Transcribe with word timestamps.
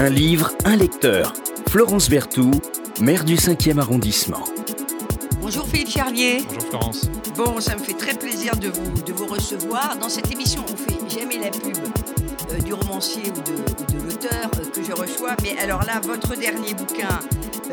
Un 0.00 0.10
livre, 0.10 0.52
un 0.64 0.76
lecteur. 0.76 1.32
Florence 1.70 2.08
Berthoud, 2.08 2.62
maire 3.00 3.24
du 3.24 3.34
5e 3.34 3.80
arrondissement. 3.80 4.44
Bonjour 5.40 5.66
Philippe 5.66 5.88
Charlier. 5.88 6.38
Bonjour 6.46 6.68
Florence. 6.68 7.10
Bon, 7.36 7.60
ça 7.60 7.74
me 7.74 7.82
fait 7.82 7.94
très 7.94 8.14
plaisir 8.14 8.56
de 8.58 8.68
vous, 8.68 9.02
de 9.02 9.12
vous 9.12 9.26
recevoir. 9.26 9.98
Dans 10.00 10.08
cette 10.08 10.30
émission, 10.30 10.64
on 10.72 10.76
fait 10.76 11.18
jamais 11.18 11.38
la 11.38 11.50
pub 11.50 11.76
euh, 12.52 12.60
du 12.60 12.74
romancier 12.74 13.24
ou 13.24 13.40
de, 13.40 13.92
de 13.92 14.04
l'auteur 14.04 14.48
euh, 14.60 14.70
que 14.72 14.84
je 14.84 14.92
reçois. 14.92 15.34
Mais 15.42 15.58
alors 15.58 15.82
là, 15.82 15.98
votre 16.00 16.36
dernier 16.38 16.74
bouquin, 16.74 17.18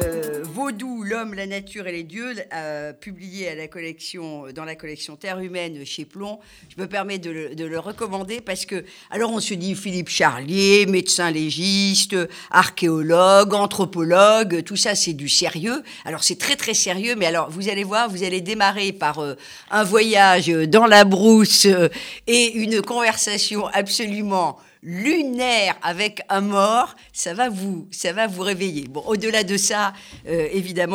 euh, 0.04 0.42
Vaudou, 0.52 0.95
l'homme, 1.06 1.36
la 1.36 1.46
nature 1.46 1.88
et 1.88 1.92
les 1.92 2.04
dieux, 2.04 2.34
euh, 2.54 2.92
publié 2.92 3.50
à 3.50 3.56
la 3.56 3.68
collection, 3.68 4.46
dans 4.54 4.66
la 4.66 4.76
collection 4.76 5.16
Terre 5.16 5.40
humaine 5.40 5.86
chez 5.86 6.04
Plomb. 6.04 6.40
Je 6.76 6.82
me 6.82 6.88
permets 6.88 7.20
de 7.20 7.30
le, 7.30 7.56
de 7.56 7.64
le 7.64 7.80
recommander 7.80 8.42
parce 8.42 8.66
que, 8.66 8.84
alors 9.12 9.32
on 9.32 9.40
se 9.40 9.54
dit 9.54 9.76
Philippe 9.76 10.10
Charlier, 10.10 10.86
médecin 10.88 11.30
légiste, 11.30 12.16
archéologue, 12.50 13.54
anthropologue, 13.54 14.64
tout 14.64 14.76
ça 14.76 14.96
c'est 14.96 15.14
du 15.14 15.30
sérieux. 15.30 15.84
Alors 16.06 16.24
c'est 16.24 16.40
très 16.40 16.56
très 16.56 16.74
sérieux, 16.74 17.16
mais 17.16 17.28
alors 17.28 17.50
vous 17.52 17.70
allez 17.70 17.84
voir, 17.84 18.10
vous 18.10 18.24
allez 18.24 18.42
démarrer 18.42 18.92
par 18.92 19.20
euh, 19.20 19.36
un 19.70 19.84
voyage 19.84 20.48
dans 20.48 20.88
la 20.88 21.06
brousse 21.06 21.66
euh, 21.66 21.90
et 22.26 22.54
une 22.54 22.82
conversation 22.82 23.68
absolument 23.68 24.58
lunaire 24.86 25.76
avec 25.82 26.22
un 26.30 26.42
mort, 26.42 26.96
ça 27.12 27.34
va 27.34 27.50
vous, 27.50 27.88
ça 27.90 28.14
va 28.14 28.28
vous 28.28 28.44
réveiller. 28.44 28.86
Bon, 28.88 29.04
au-delà 29.08 29.44
de 29.44 29.58
ça, 29.58 29.94
euh, 30.28 30.48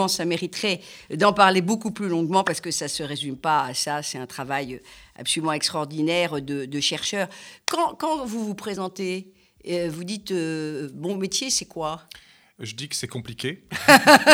ça 0.09 0.25
mériterait 0.25 0.81
d'en 1.15 1.33
parler 1.33 1.61
beaucoup 1.61 1.91
plus 1.91 2.09
longuement 2.09 2.45
parce 2.45 2.61
que 2.61 2.71
ça 2.71 2.89
se 2.89 3.03
résume 3.03 3.37
pas 3.37 3.65
à 3.65 3.75
ça. 3.75 4.03
C'est 4.03 4.19
un 4.19 4.27
travail 4.27 4.81
absolument 5.17 5.53
extraordinaire 5.53 6.41
de, 6.41 6.65
de 6.65 6.81
chercheurs. 6.81 7.29
Quand, 7.67 7.95
quand, 7.95 8.25
vous 8.25 8.45
vous 8.45 8.55
présentez, 8.55 9.33
euh, 9.69 9.91
vous 9.93 10.05
dites 10.05 10.31
euh, 10.33 10.89
bon 10.95 11.17
métier, 11.17 11.51
c'est 11.51 11.67
quoi? 11.67 12.03
Je 12.61 12.75
dis 12.75 12.89
que 12.89 12.97
c'est 12.97 13.09
compliqué. 13.09 13.65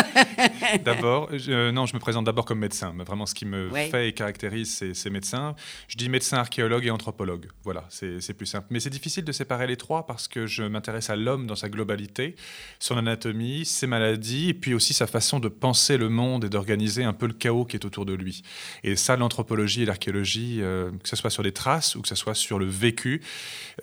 d'abord, 0.85 1.31
euh, 1.49 1.73
non, 1.73 1.87
je 1.87 1.95
me 1.95 2.01
présente 2.01 2.25
d'abord 2.25 2.45
comme 2.45 2.59
médecin. 2.59 2.93
Mais 2.95 3.05
vraiment, 3.05 3.27
ce 3.27 3.35
qui 3.35 3.47
me 3.47 3.71
ouais. 3.71 3.89
fait 3.89 4.09
et 4.09 4.13
caractérise, 4.13 4.85
c'est 4.93 5.11
médecin. 5.11 5.55
Je 5.89 5.97
dis 5.97 6.09
médecin, 6.09 6.39
archéologue 6.39 6.87
et 6.87 6.91
anthropologue. 6.91 7.47
Voilà, 7.63 7.85
c'est 7.89 8.35
plus 8.35 8.47
simple. 8.47 8.67
Mais 8.71 8.81
c'est 8.81 8.91
difficile 8.91 9.25
de 9.25 9.33
séparer 9.33 9.67
les 9.67 9.77
trois 9.77 10.07
parce 10.07 10.29
que 10.29 10.47
je 10.47 10.63
m'intéresse 10.63 11.11
à 11.11 11.17
l'homme 11.17 11.47
dans 11.47 11.57
sa 11.57 11.69
globalité, 11.69 12.37
son 12.79 12.97
anatomie, 12.97 13.65
ses 13.65 13.87
maladies, 13.87 14.51
et 14.51 14.55
puis 14.55 14.75
aussi 14.75 14.93
sa 14.93 15.07
façon 15.07 15.41
de 15.41 15.49
penser 15.49 15.97
le 15.97 16.09
monde 16.09 16.45
et 16.45 16.49
d'organiser 16.49 17.05
un 17.05 17.13
peu 17.13 17.27
le 17.27 17.33
chaos 17.33 17.65
qui 17.65 17.77
est 17.77 17.85
autour 17.85 18.07
de 18.07 18.15
lui. 18.15 18.43
Et 18.83 18.97
ça, 18.97 19.17
l'anthropologie 19.17 19.83
et 19.83 19.87
l'archéologie, 19.87 20.59
euh, 20.61 20.91
que 21.03 21.09
ce 21.09 21.17
soit 21.17 21.31
sur 21.31 21.43
des 21.43 21.53
traces 21.53 21.95
ou 21.95 22.03
que 22.03 22.09
ce 22.09 22.15
soit 22.15 22.35
sur 22.35 22.59
le 22.59 22.67
vécu, 22.67 23.23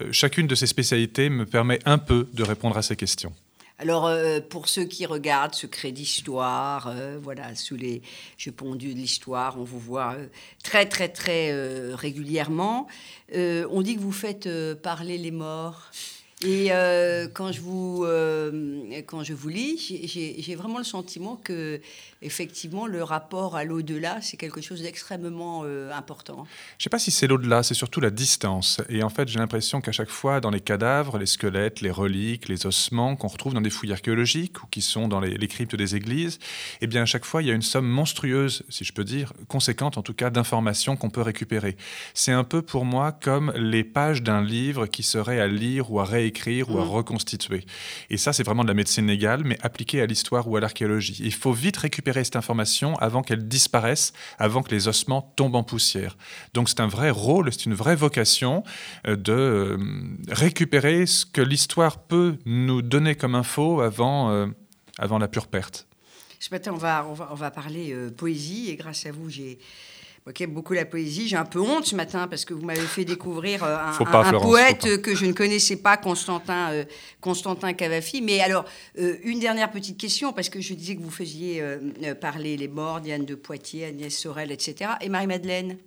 euh, 0.02 0.12
chacune 0.12 0.48
de 0.48 0.56
ces 0.56 0.68
spécialités 0.68 1.30
me 1.30 1.46
permet 1.46 1.80
un 1.86 1.98
peu 1.98 2.28
de 2.34 2.44
répondre 2.44 2.78
à 2.78 2.82
ces 2.82 2.96
questions. 2.96 3.34
Alors, 3.84 4.08
euh, 4.08 4.40
pour 4.40 4.70
ceux 4.70 4.86
qui 4.86 5.06
regardent 5.06 5.56
Secret 5.56 5.92
d'Histoire, 5.92 6.88
euh, 6.88 7.20
voilà, 7.22 7.54
sous 7.54 7.76
les 7.76 8.02
je 8.38 8.50
pondus 8.50 8.94
de 8.94 8.98
l'histoire, 8.98 9.60
on 9.60 9.66
vous 9.66 9.78
voit 9.78 10.14
euh, 10.14 10.28
très, 10.64 10.86
très, 10.86 11.10
très 11.10 11.52
régulièrement. 11.94 12.88
On 13.34 13.82
dit 13.82 13.98
que 13.98 14.00
vous 14.00 14.14
faites 14.14 14.48
parler 14.76 15.18
les 15.18 15.32
morts. 15.32 15.92
Et 16.46 16.70
quand, 17.34 17.52
je 17.52 17.60
vous, 17.60 18.06
quand 19.06 19.24
je 19.24 19.34
vous 19.34 19.50
lis, 19.50 19.78
j'ai 19.78 20.56
vraiment 20.56 20.78
le 20.78 20.86
sentiment 20.86 21.36
que 21.36 21.82
effectivement, 22.24 22.88
le 22.88 23.04
rapport 23.04 23.56
à 23.56 23.64
l'au-delà, 23.64 24.20
c'est 24.22 24.38
quelque 24.38 24.62
chose 24.62 24.82
d'extrêmement 24.82 25.62
euh, 25.66 25.92
important. 25.92 26.46
Je 26.78 26.82
ne 26.82 26.84
sais 26.84 26.90
pas 26.90 27.00
si 27.00 27.12
c'est 27.12 27.28
l'au-delà, 27.28 27.64
c'est 27.64 27.74
surtout 27.74 28.00
la 28.00 28.10
distance. 28.10 28.82
Et 28.90 29.04
en 29.04 29.10
fait, 29.10 29.28
j'ai 29.28 29.40
l'impression 29.40 29.82
qu'à 29.82 29.92
chaque 29.92 30.10
fois, 30.10 30.40
dans 30.40 30.50
les 30.50 30.62
cadavres, 30.62 31.18
les 31.18 31.26
squelettes, 31.26 31.82
les 31.82 31.92
reliques, 31.92 32.48
les 32.48 32.66
ossements 32.66 33.16
qu'on 33.16 33.28
retrouve 33.28 33.54
dans 33.54 33.62
des 33.62 33.70
fouilles 33.70 33.92
archéologiques 33.92 34.64
ou 34.64 34.68
qui 34.68 34.82
sont 34.82 35.08
dans 35.08 35.20
les, 35.20 35.36
les, 35.38 35.48
cryptes 35.48 35.76
des 35.76 35.96
églises, 35.96 36.40
eh 36.82 36.88
bien, 36.88 37.04
à 37.04 37.06
chaque 37.06 37.26
fois, 37.26 37.42
il 37.42 37.48
y 37.48 37.52
a 37.52 37.54
une 37.54 37.62
somme 37.62 37.88
monstrueuse, 37.88 38.64
si 38.70 38.84
je 38.84 38.94
peux 38.94 39.04
dire, 39.04 39.34
conséquente 39.48 39.98
en 39.98 40.02
tout 40.02 40.14
cas, 40.14 40.30
d'informations 40.30 40.96
qu'on 40.96 41.10
peut 41.10 41.22
récupérer. 41.22 41.76
C'est 42.14 42.32
un 42.32 42.44
peu 42.44 42.62
pour 42.62 42.86
moi 42.86 43.12
comme 43.12 43.52
les 43.56 43.84
pages 43.84 44.24
d'un 44.24 44.44
livre 44.44 44.88
qui 44.88 45.04
serait 45.04 45.40
à 45.40 45.48
lire 45.48 45.92
ou 45.92 46.00
à 46.00 46.06
réécrire 46.06 46.70
mmh. 46.70 46.74
ou 46.74 46.80
à 46.80 46.86
reconstituer. 46.86 47.66
Et 48.10 48.18
ça, 48.18 48.34
c'est 48.34 48.44
vraiment 48.44 48.64
de 48.64 48.70
la 48.70 48.74
médecine 48.74 49.08
légale, 49.08 49.44
mais 49.44 49.58
appliquée 49.62 50.02
à 50.02 50.06
l'histoire 50.06 50.48
ou 50.48 50.58
à 50.58 50.60
l'archéologie. 50.60 51.18
Il 51.20 51.34
faut 51.34 51.54
vite 51.54 51.78
récupérer 51.78 52.13
cette 52.24 52.36
information 52.36 52.96
avant 52.98 53.24
qu'elle 53.24 53.48
disparaisse, 53.48 54.14
avant 54.38 54.62
que 54.62 54.70
les 54.70 54.88
ossements 54.88 55.34
tombent 55.36 55.56
en 55.56 55.64
poussière. 55.64 56.18
Donc 56.54 56.70
c'est 56.70 56.80
un 56.80 56.88
vrai 56.88 57.10
rôle, 57.10 57.52
c'est 57.52 57.66
une 57.66 57.74
vraie 57.74 57.96
vocation 57.96 58.64
euh, 59.08 59.16
de 59.16 59.34
euh, 59.34 59.78
récupérer 60.30 61.06
ce 61.06 61.26
que 61.26 61.42
l'histoire 61.42 61.98
peut 61.98 62.38
nous 62.46 62.82
donner 62.82 63.16
comme 63.16 63.34
info 63.34 63.82
avant, 63.82 64.30
euh, 64.30 64.48
avant 65.00 65.18
la 65.18 65.28
pure 65.28 65.48
perte. 65.48 65.88
Ce 66.40 66.50
matin, 66.52 66.72
on 66.74 66.78
va, 66.78 67.08
on 67.10 67.14
va, 67.14 67.30
on 67.32 67.36
va 67.36 67.52
parler 67.52 67.96
poésie 68.18 68.70
et 68.70 68.76
grâce 68.76 69.06
à 69.06 69.12
vous, 69.12 69.30
j'ai 69.30 69.60
Ok, 70.26 70.48
beaucoup 70.48 70.72
la 70.72 70.86
poésie. 70.86 71.28
J'ai 71.28 71.36
un 71.36 71.44
peu 71.44 71.60
honte 71.60 71.86
ce 71.86 71.96
matin 71.98 72.30
parce 72.30 72.46
que 72.46 72.54
vous 72.54 72.66
m'avez 72.66 72.80
fait 72.80 73.04
découvrir 73.04 73.62
euh, 73.62 73.76
un, 73.76 74.06
pas, 74.06 74.20
un, 74.20 74.24
Florence, 74.30 74.50
poète 74.50 75.02
que 75.02 75.16
je 75.16 75.26
ne 75.26 75.34
connaissais 75.34 75.76
pas, 75.76 75.98
Constantin, 75.98 76.72
euh, 76.72 76.86
Constantin 77.20 77.74
Cavafi. 77.74 78.22
Mais 78.22 78.40
alors, 78.40 78.64
euh, 79.00 79.18
une 79.24 79.40
dernière 79.40 79.70
petite 79.70 80.00
question, 80.00 80.32
parce 80.32 80.48
que 80.48 80.62
je 80.62 80.76
disais 80.76 80.96
que 80.96 81.02
vous 81.02 81.12
faisiez 81.12 81.62
euh, 81.62 82.16
parler 82.16 82.56
les 82.56 82.70
morts, 82.70 83.02
Diane 83.02 83.26
de 83.26 83.36
Poitiers, 83.36 83.86
Agnès 83.86 84.18
Sorel, 84.18 84.54
etc. 84.54 84.92
Et 85.02 85.10
Marie-Madeleine 85.10 85.78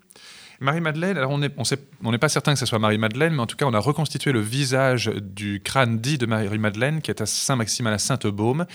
Marie-Madeleine, 0.60 1.16
alors 1.16 1.30
on 1.30 1.38
n'est 1.38 2.18
pas 2.18 2.28
certain 2.28 2.54
que 2.54 2.58
ce 2.58 2.66
soit 2.66 2.78
Marie-Madeleine, 2.78 3.34
mais 3.34 3.42
en 3.42 3.46
tout 3.46 3.56
cas, 3.56 3.66
on 3.66 3.74
a 3.74 3.78
reconstitué 3.78 4.32
le 4.32 4.40
visage 4.40 5.10
du 5.14 5.60
crâne 5.60 5.98
dit 5.98 6.18
de 6.18 6.26
Marie-Madeleine, 6.26 7.02
qui 7.02 7.10
est 7.10 7.20
à 7.20 7.26
Saint-Maxime 7.26 7.86
à 7.88 7.98
Sainte-Baume. 7.98 8.66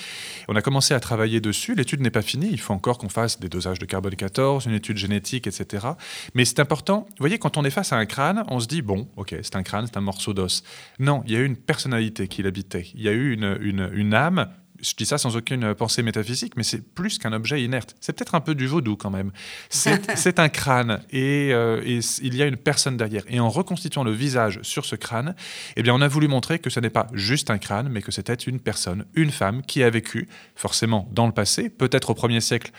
On 0.47 0.55
a 0.55 0.61
commencé 0.61 0.93
à 0.93 0.99
travailler 0.99 1.41
dessus. 1.41 1.75
L'étude 1.75 2.01
n'est 2.01 2.11
pas 2.11 2.21
finie. 2.21 2.49
Il 2.51 2.59
faut 2.59 2.73
encore 2.73 2.97
qu'on 2.97 3.09
fasse 3.09 3.39
des 3.39 3.49
dosages 3.49 3.79
de 3.79 3.85
carbone 3.85 4.15
14, 4.15 4.65
une 4.65 4.73
étude 4.73 4.97
génétique, 4.97 5.47
etc. 5.47 5.87
Mais 6.33 6.45
c'est 6.45 6.59
important. 6.59 7.07
Vous 7.09 7.15
voyez, 7.19 7.39
quand 7.39 7.57
on 7.57 7.63
est 7.63 7.71
face 7.71 7.93
à 7.93 7.97
un 7.97 8.05
crâne, 8.05 8.43
on 8.47 8.59
se 8.59 8.67
dit 8.67 8.81
bon, 8.81 9.07
ok, 9.15 9.35
c'est 9.41 9.55
un 9.55 9.63
crâne, 9.63 9.85
c'est 9.87 9.97
un 9.97 10.01
morceau 10.01 10.33
d'os. 10.33 10.63
Non, 10.99 11.23
il 11.25 11.33
y 11.33 11.35
a 11.35 11.39
eu 11.39 11.45
une 11.45 11.57
personnalité 11.57 12.27
qui 12.27 12.43
l'habitait. 12.43 12.87
Il 12.93 13.01
y 13.01 13.09
a 13.09 13.11
eu 13.11 13.33
une 13.33 14.13
âme 14.13 14.47
je 14.81 14.93
dis 14.95 15.05
ça 15.05 15.17
sans 15.17 15.35
aucune 15.35 15.73
pensée 15.75 16.03
métaphysique, 16.03 16.53
mais 16.57 16.63
c'est 16.63 16.81
plus 16.81 17.17
qu'un 17.17 17.33
objet 17.33 17.61
inerte. 17.61 17.95
C'est 17.99 18.13
peut-être 18.13 18.35
un 18.35 18.41
peu 18.41 18.55
du 18.55 18.67
vaudou 18.67 18.95
quand 18.95 19.09
même. 19.09 19.31
C'est 19.69 20.39
un 20.39 20.49
crâne 20.49 21.01
et, 21.11 21.51
euh, 21.53 21.81
et, 21.85 21.99
il 22.21 22.35
y 22.35 22.41
a 22.41 22.47
une 22.47 22.57
personne 22.57 22.97
derrière. 22.97 23.23
Et 23.27 23.39
en 23.39 23.49
reconstituant 23.49 24.03
le 24.03 24.11
visage 24.11 24.59
sur 24.63 24.85
ce 24.85 24.95
crâne, 24.95 25.35
eh 25.75 25.83
bien, 25.83 25.93
on 25.93 26.01
a 26.01 26.07
voulu 26.07 26.27
montrer 26.27 26.59
que 26.59 26.69
ce 26.69 26.79
n'est 26.79 26.89
pas 26.89 27.07
juste 27.13 27.49
un 27.49 27.57
crâne, 27.57 27.89
mais 27.89 28.01
que 28.01 28.11
c'était 28.11 28.33
une 28.33 28.59
personne, 28.59 29.05
une 29.13 29.31
femme 29.31 29.61
qui 29.61 29.83
a 29.83 29.89
vécu, 29.89 30.27
forcément 30.55 31.07
dans 31.11 31.27
le 31.27 31.33
passé, 31.33 31.69
peut-être 31.69 32.09
au 32.09 32.13
premier 32.13 32.41
siècle 32.41 32.71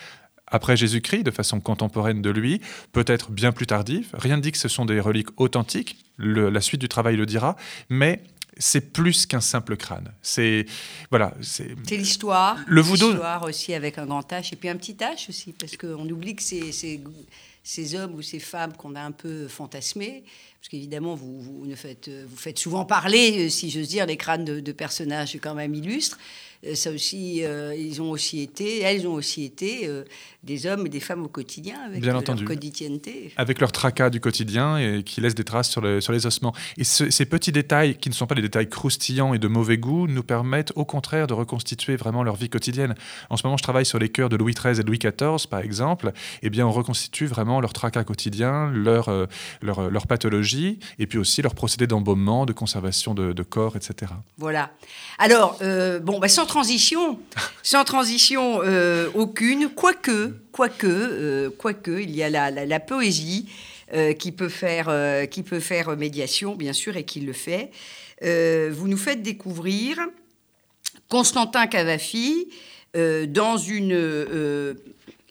après 0.52 0.76
Jésus-Christ, 0.76 1.22
de 1.22 1.30
façon 1.30 1.60
contemporaine 1.60 2.20
de 2.20 2.30
lui, 2.30 2.60
peut-être 2.92 3.30
bien 3.30 3.52
plus 3.52 3.66
tardive. 3.66 4.08
Rien 4.12 4.36
ne 4.36 4.42
dit 4.42 4.52
que 4.52 4.58
ce 4.58 4.68
sont 4.68 4.84
des 4.84 5.00
reliques 5.00 5.40
authentiques, 5.40 5.96
le, 6.18 6.50
la 6.50 6.60
suite 6.60 6.80
du 6.80 6.88
travail 6.88 7.16
le 7.16 7.26
dira, 7.26 7.56
mais 7.88 8.22
c'est 8.58 8.92
plus 8.92 9.26
qu'un 9.26 9.40
simple 9.40 9.76
crâne. 9.76 10.12
C'est 10.22 10.66
voilà, 11.10 11.34
c'est 11.40 11.74
l'histoire. 11.90 12.58
Le 12.66 12.80
voodoo. 12.80 13.10
L'histoire 13.10 13.44
aussi 13.44 13.74
avec 13.74 13.98
un 13.98 14.06
grand 14.06 14.30
H 14.30 14.52
et 14.52 14.56
puis 14.56 14.68
un 14.68 14.76
petit 14.76 14.94
H 14.94 15.28
aussi 15.28 15.52
parce 15.52 15.76
qu'on 15.76 16.08
oublie 16.08 16.36
que 16.36 16.42
c'est 16.42 16.72
ces 17.64 17.94
hommes 17.94 18.14
ou 18.14 18.22
ces 18.22 18.40
femmes 18.40 18.74
qu'on 18.74 18.94
a 18.94 19.02
un 19.02 19.12
peu 19.12 19.48
fantasmés, 19.48 20.24
parce 20.62 20.68
qu'évidemment 20.70 21.16
vous, 21.16 21.40
vous, 21.40 21.66
ne 21.66 21.74
faites, 21.74 22.08
vous 22.08 22.36
faites 22.36 22.56
souvent 22.56 22.84
parler, 22.84 23.50
si 23.50 23.68
j'ose 23.68 23.88
dire, 23.88 24.06
les 24.06 24.16
crânes 24.16 24.44
de, 24.44 24.60
de 24.60 24.72
personnages 24.72 25.36
quand 25.42 25.56
même 25.56 25.74
illustres 25.74 26.18
ça 26.74 26.90
aussi, 26.90 27.44
euh, 27.44 27.74
ils 27.76 28.00
ont 28.00 28.10
aussi 28.10 28.40
été, 28.40 28.82
elles 28.82 29.06
ont 29.08 29.14
aussi 29.14 29.44
été 29.44 29.88
euh, 29.88 30.04
des 30.44 30.66
hommes 30.66 30.86
et 30.86 30.88
des 30.88 31.00
femmes 31.00 31.24
au 31.24 31.28
quotidien 31.28 31.74
avec 31.84 32.00
Bien 32.00 32.14
entendu. 32.14 32.44
leur 32.44 32.54
quotidienneté. 32.54 33.32
Avec 33.36 33.60
leur 33.60 33.72
tracas 33.72 34.10
du 34.10 34.20
quotidien 34.20 34.78
et 34.78 35.02
qui 35.02 35.20
laissent 35.20 35.34
des 35.34 35.44
traces 35.44 35.68
sur, 35.68 35.80
le, 35.80 36.00
sur 36.00 36.12
les 36.12 36.24
ossements. 36.24 36.54
Et 36.78 36.84
ce, 36.84 37.10
ces 37.10 37.26
petits 37.26 37.50
détails, 37.50 37.96
qui 37.96 38.08
ne 38.08 38.14
sont 38.14 38.28
pas 38.28 38.36
des 38.36 38.42
détails 38.42 38.68
croustillants 38.68 39.34
et 39.34 39.40
de 39.40 39.48
mauvais 39.48 39.76
goût, 39.76 40.06
nous 40.06 40.22
permettent 40.22 40.72
au 40.76 40.84
contraire 40.84 41.26
de 41.26 41.34
reconstituer 41.34 41.96
vraiment 41.96 42.22
leur 42.22 42.36
vie 42.36 42.48
quotidienne. 42.48 42.94
En 43.28 43.36
ce 43.36 43.44
moment, 43.44 43.56
je 43.56 43.64
travaille 43.64 43.86
sur 43.86 43.98
les 43.98 44.08
cœurs 44.08 44.28
de 44.28 44.36
Louis 44.36 44.54
XIII 44.54 44.78
et 44.78 44.84
Louis 44.84 44.98
XIV, 44.98 45.48
par 45.50 45.60
exemple. 45.60 46.12
Eh 46.42 46.50
bien, 46.50 46.64
on 46.64 46.72
reconstitue 46.72 47.26
vraiment 47.26 47.60
leur 47.60 47.72
tracas 47.72 48.04
quotidien, 48.04 48.70
leur, 48.70 49.08
euh, 49.08 49.26
leur, 49.62 49.90
leur 49.90 50.06
pathologie, 50.06 50.51
et 50.98 51.06
puis 51.06 51.18
aussi 51.18 51.42
leur 51.42 51.54
procédé 51.54 51.86
d'embaumement, 51.86 52.46
de 52.46 52.52
conservation 52.52 53.14
de, 53.14 53.32
de, 53.32 53.42
corps, 53.42 53.76
etc. 53.76 54.12
Voilà. 54.38 54.70
Alors, 55.18 55.58
euh, 55.62 55.98
bon, 55.98 56.18
bah, 56.18 56.28
sans 56.28 56.46
transition, 56.46 57.18
sans 57.62 57.84
transition 57.84 58.60
euh, 58.62 59.08
aucune, 59.14 59.68
quoique, 59.68 60.34
quoique, 60.52 60.86
euh, 60.86 61.50
quoique, 61.50 62.00
il 62.00 62.14
y 62.14 62.22
a 62.22 62.30
la, 62.30 62.50
la, 62.50 62.66
la 62.66 62.80
poésie 62.80 63.48
euh, 63.94 64.14
qui 64.14 64.32
peut 64.32 64.48
faire, 64.48 64.86
euh, 64.88 65.26
qui 65.26 65.42
peut 65.42 65.60
faire 65.60 65.94
médiation, 65.98 66.54
bien 66.54 66.72
sûr, 66.72 66.96
et 66.96 67.04
qui 67.04 67.20
le 67.20 67.34
fait. 67.34 67.70
Euh, 68.22 68.70
vous 68.72 68.88
nous 68.88 68.96
faites 68.96 69.22
découvrir 69.22 69.98
Constantin 71.08 71.66
Cavafi 71.66 72.48
dans 72.94 73.56
une 73.56 74.76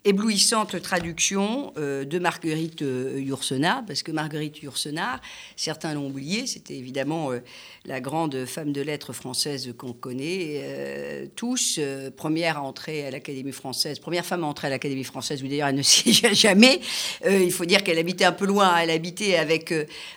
éblouissante 0.04 0.82
traduction 0.82 1.74
euh, 1.78 2.06
de 2.06 2.18
Marguerite 2.18 2.82
euh, 2.82 3.20
Yourcenar, 3.20 3.84
parce 3.86 4.02
que 4.02 4.12
Marguerite 4.12 4.62
Yourcenar, 4.64 5.22
certains 5.56 5.94
l'ont 5.94 6.08
oublié, 6.08 6.48
c'était 6.48 6.76
évidemment 6.76 7.32
euh, 7.32 7.40
la 7.86 8.02
grande 8.02 8.46
femme 8.46 8.74
de 8.74 8.82
lettres 8.82 9.14
française 9.14 9.74
qu'on 9.78 9.94
connaît 9.94 11.30
tous, 11.36 11.80
première 12.16 12.58
à 12.58 12.62
entrer 12.62 13.06
à 13.06 13.12
l'Académie 13.12 13.52
française, 13.52 14.00
première 14.00 14.26
femme 14.26 14.44
à 14.44 14.48
entrer 14.48 14.68
à 14.68 14.70
l'Académie 14.70 15.04
française, 15.04 15.44
où 15.44 15.48
d'ailleurs 15.48 15.68
elle 15.68 15.76
ne 15.76 15.82
siégea 15.82 16.34
jamais. 16.34 16.80
il 17.26 17.52
faut 17.52 17.66
dire 17.66 17.84
qu'elle 17.84 18.00
habitait 18.00 18.26
un 18.26 18.32
peu 18.32 18.46
loin, 18.46 18.78
elle 18.78 18.90
habitait 18.90 19.36
avec, 19.36 19.74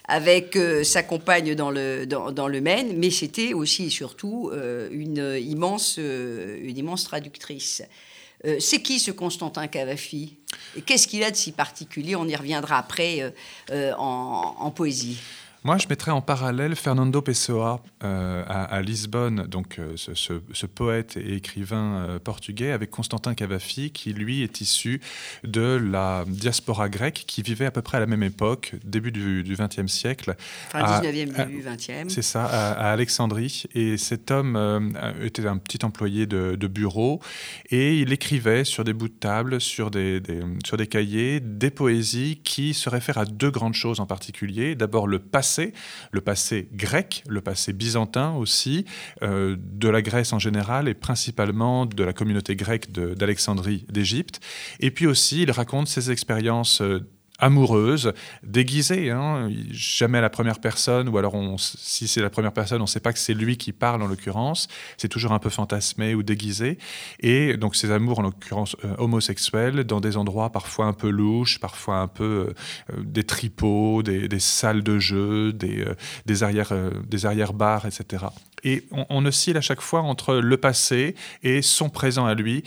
avec 0.06 0.58
sa 0.82 1.02
compagne 1.02 1.54
dans 1.54 1.70
le, 1.70 2.06
dans 2.06 2.48
le 2.48 2.60
Maine, 2.60 2.96
mais 2.96 3.10
c'était 3.10 3.54
aussi 3.54 3.86
et 3.86 3.90
surtout 3.90 4.50
une, 4.90 5.38
immense, 5.40 5.98
une 5.98 6.76
immense 6.76 7.04
traductrice. 7.04 7.82
Euh, 8.44 8.56
c'est 8.60 8.82
qui 8.82 8.98
ce 8.98 9.10
Constantin 9.10 9.66
Cavafi 9.66 10.36
qu'est-ce 10.80 11.06
qu'il 11.06 11.22
a 11.24 11.30
de 11.30 11.36
si 11.36 11.52
particulier? 11.52 12.16
On 12.16 12.26
y 12.26 12.36
reviendra 12.36 12.78
après 12.78 13.20
euh, 13.20 13.30
euh, 13.70 13.92
en, 13.96 14.70
poésie. 14.70 15.18
Moi, 15.66 15.78
je 15.78 15.86
mettrais 15.88 16.10
en 16.10 16.20
parallèle 16.20 16.76
Fernando 16.76 17.22
Pessoa 17.22 17.80
euh, 18.02 18.44
à, 18.46 18.82
Lisbonne, 18.82 19.46
donc 19.46 19.78
euh, 19.78 19.94
ce, 19.96 20.66
poète 20.66 21.16
et 21.16 21.36
écrivain 21.36 22.04
euh, 22.06 22.18
portugais, 22.18 22.70
avec 22.70 22.90
Constantin 22.90 23.32
Cavafi, 23.32 23.90
qui 23.90 24.12
lui 24.12 24.42
est 24.42 24.60
issu 24.60 25.00
de 25.42 25.80
la 25.82 26.26
diaspora 26.28 26.90
grecque, 26.90 27.24
qui 27.26 27.40
vivait 27.40 27.64
à 27.64 27.70
peu 27.70 27.80
près 27.80 27.96
à 27.96 28.00
la 28.00 28.06
même 28.06 28.22
époque, 28.22 28.74
début 28.84 29.10
du 29.10 29.56
XXe 29.56 29.90
siècle. 29.90 30.36
Enfin, 30.66 31.00
19e, 31.00 31.32
début 31.34 31.62
20e. 31.62 32.10
C'est 32.10 32.20
ça, 32.20 32.44
à, 32.44 32.92
Alexandrie. 32.92 33.62
Et 33.74 33.96
cet 33.96 34.30
homme 34.30 34.92
était 35.22 35.46
un 35.46 35.56
petit 35.56 35.82
employé 35.82 36.26
de, 36.26 36.66
bureau, 36.66 37.22
et 37.70 37.98
il 38.00 38.12
écrivait 38.12 38.64
sur 38.64 38.84
des 38.84 38.92
bouts 38.92 39.08
de 39.08 39.14
table, 39.14 39.62
sur 39.62 39.90
des, 39.90 40.20
sur 40.62 40.76
des 40.76 40.88
cahiers, 40.88 41.40
des 41.40 41.70
poésies 41.70 42.42
qui 42.44 42.74
se 42.74 42.90
réfèrent 42.90 43.16
à 43.16 43.24
deux 43.24 43.50
grandes 43.50 43.72
choses 43.72 44.00
en 44.00 44.06
particulier. 44.06 44.74
D'abord, 44.74 45.06
le 45.06 45.20
passé 45.20 45.53
le 46.10 46.20
passé 46.20 46.68
grec, 46.72 47.24
le 47.28 47.40
passé 47.40 47.72
byzantin 47.72 48.32
aussi, 48.34 48.84
euh, 49.22 49.56
de 49.58 49.88
la 49.88 50.02
Grèce 50.02 50.32
en 50.32 50.38
général 50.38 50.88
et 50.88 50.94
principalement 50.94 51.86
de 51.86 52.04
la 52.04 52.12
communauté 52.12 52.56
grecque 52.56 52.92
d'Alexandrie 52.92 53.86
d'Égypte. 53.90 54.40
Et 54.80 54.90
puis 54.90 55.06
aussi, 55.06 55.42
il 55.42 55.50
raconte 55.50 55.88
ses 55.88 56.10
expériences 56.10 56.80
euh, 56.80 57.00
amoureuse, 57.38 58.12
déguisée, 58.44 59.10
hein, 59.10 59.50
jamais 59.70 60.20
la 60.20 60.30
première 60.30 60.60
personne, 60.60 61.08
ou 61.08 61.18
alors 61.18 61.34
si 61.58 62.06
c'est 62.06 62.22
la 62.22 62.30
première 62.30 62.52
personne, 62.52 62.80
on 62.80 62.84
ne 62.84 62.88
sait 62.88 63.00
pas 63.00 63.12
que 63.12 63.18
c'est 63.18 63.34
lui 63.34 63.56
qui 63.56 63.72
parle 63.72 64.02
en 64.02 64.06
l'occurrence, 64.06 64.68
c'est 64.96 65.08
toujours 65.08 65.32
un 65.32 65.40
peu 65.40 65.50
fantasmé 65.50 66.14
ou 66.14 66.22
déguisé, 66.22 66.78
et 67.20 67.56
donc 67.56 67.74
ces 67.74 67.90
amours 67.90 68.20
en 68.20 68.22
l'occurrence 68.22 68.76
euh, 68.84 68.94
homosexuels 68.98 69.84
dans 69.84 70.00
des 70.00 70.16
endroits 70.16 70.50
parfois 70.50 70.86
un 70.86 70.92
peu 70.92 71.08
louches, 71.08 71.58
parfois 71.58 71.96
un 71.96 72.08
peu 72.08 72.54
euh, 72.92 73.02
des 73.02 73.24
tripots, 73.24 74.02
des, 74.02 74.28
salles 74.38 74.82
de 74.82 74.98
jeu, 74.98 75.52
des, 75.52 75.80
euh, 75.80 75.94
des 76.26 76.44
arrière, 76.44 76.72
des 77.06 77.26
arrière-bars, 77.26 77.86
etc. 77.86 78.26
Et 78.64 78.84
on, 78.90 79.06
on 79.08 79.26
oscille 79.26 79.56
à 79.56 79.60
chaque 79.60 79.80
fois 79.80 80.00
entre 80.00 80.34
le 80.36 80.56
passé 80.56 81.14
et 81.42 81.62
son 81.62 81.90
présent 81.90 82.26
à 82.26 82.34
lui. 82.34 82.64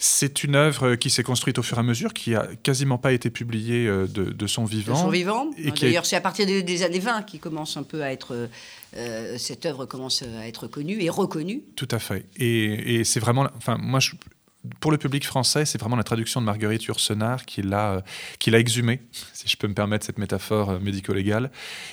C'est 0.00 0.44
une 0.44 0.54
œuvre 0.54 0.94
qui 0.94 1.10
s'est 1.10 1.24
construite 1.24 1.58
au 1.58 1.62
fur 1.64 1.76
et 1.76 1.80
à 1.80 1.82
mesure, 1.82 2.14
qui 2.14 2.36
a 2.36 2.48
quasiment 2.62 2.98
pas 2.98 3.12
été 3.12 3.30
publiée 3.30 3.88
euh, 3.88 4.06
de, 4.06 4.46
son 4.46 4.64
vivant. 4.64 4.92
De 4.94 4.98
son 4.98 5.10
vivant. 5.10 5.50
D'ailleurs, 5.80 6.06
c'est 6.06 6.14
à 6.14 6.20
partir 6.20 6.46
des, 6.46 6.82
années 6.84 7.00
20 7.00 7.22
qui 7.22 7.40
commence 7.40 7.76
un 7.76 7.82
peu 7.82 8.02
à 8.02 8.12
être 8.12 8.48
euh, 8.96 9.36
cette 9.38 9.66
œuvre 9.66 9.86
commence 9.86 10.22
à 10.22 10.46
être 10.46 10.68
connue 10.68 11.02
et 11.02 11.10
reconnue. 11.10 11.62
Tout 11.74 11.88
à 11.90 11.98
fait. 11.98 12.26
Et, 12.36 13.00
et 13.00 13.04
c'est 13.04 13.18
vraiment, 13.18 13.48
enfin, 13.56 13.76
moi, 13.76 13.98
je, 13.98 14.12
pour 14.80 14.90
le 14.90 14.98
public 14.98 15.24
français, 15.24 15.64
c'est 15.64 15.78
vraiment 15.78 15.96
la 15.96 16.02
traduction 16.02 16.40
de 16.40 16.46
Marguerite 16.46 16.84
Yourcenar 16.84 17.44
qui 17.46 17.62
l'a, 17.62 17.92
euh, 17.92 18.00
qui 18.40 18.50
l'a 18.50 18.58
exhumé, 18.58 19.00
si 19.32 19.48
je 19.48 19.56
peux 19.56 19.68
me 19.68 19.74
permettre 19.74 20.04
cette 20.04 20.18
métaphore 20.18 20.70
euh, 20.70 20.78
médico-légale, 20.80 21.50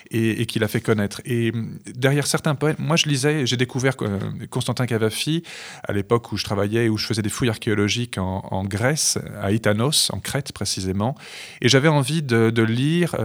et, 0.09 0.45
qui 0.47 0.57
l'a 0.57 0.67
fait 0.67 0.81
connaître. 0.81 1.21
Et 1.25 1.51
mm, 1.51 1.79
derrière 1.95 2.25
certains 2.25 2.55
poètes, 2.55 2.79
moi 2.79 2.95
je 2.95 3.05
lisais, 3.05 3.45
j'ai 3.45 3.57
découvert 3.57 3.93
euh, 4.01 4.19
Constantin 4.49 4.87
Cavafi 4.87 5.43
à 5.83 5.93
l'époque 5.93 6.31
où 6.31 6.37
je 6.37 6.43
travaillais, 6.43 6.89
où 6.89 6.97
je 6.97 7.05
faisais 7.05 7.21
des 7.21 7.29
fouilles 7.29 7.49
archéologiques 7.49 8.17
en, 8.17 8.63
Grèce, 8.65 9.19
à 9.41 9.51
Itanos, 9.51 10.09
en 10.11 10.19
Crète 10.19 10.51
précisément, 10.51 11.15
et 11.61 11.69
j'avais 11.69 11.87
envie 11.87 12.23
de, 12.23 12.65
lire 12.65 13.15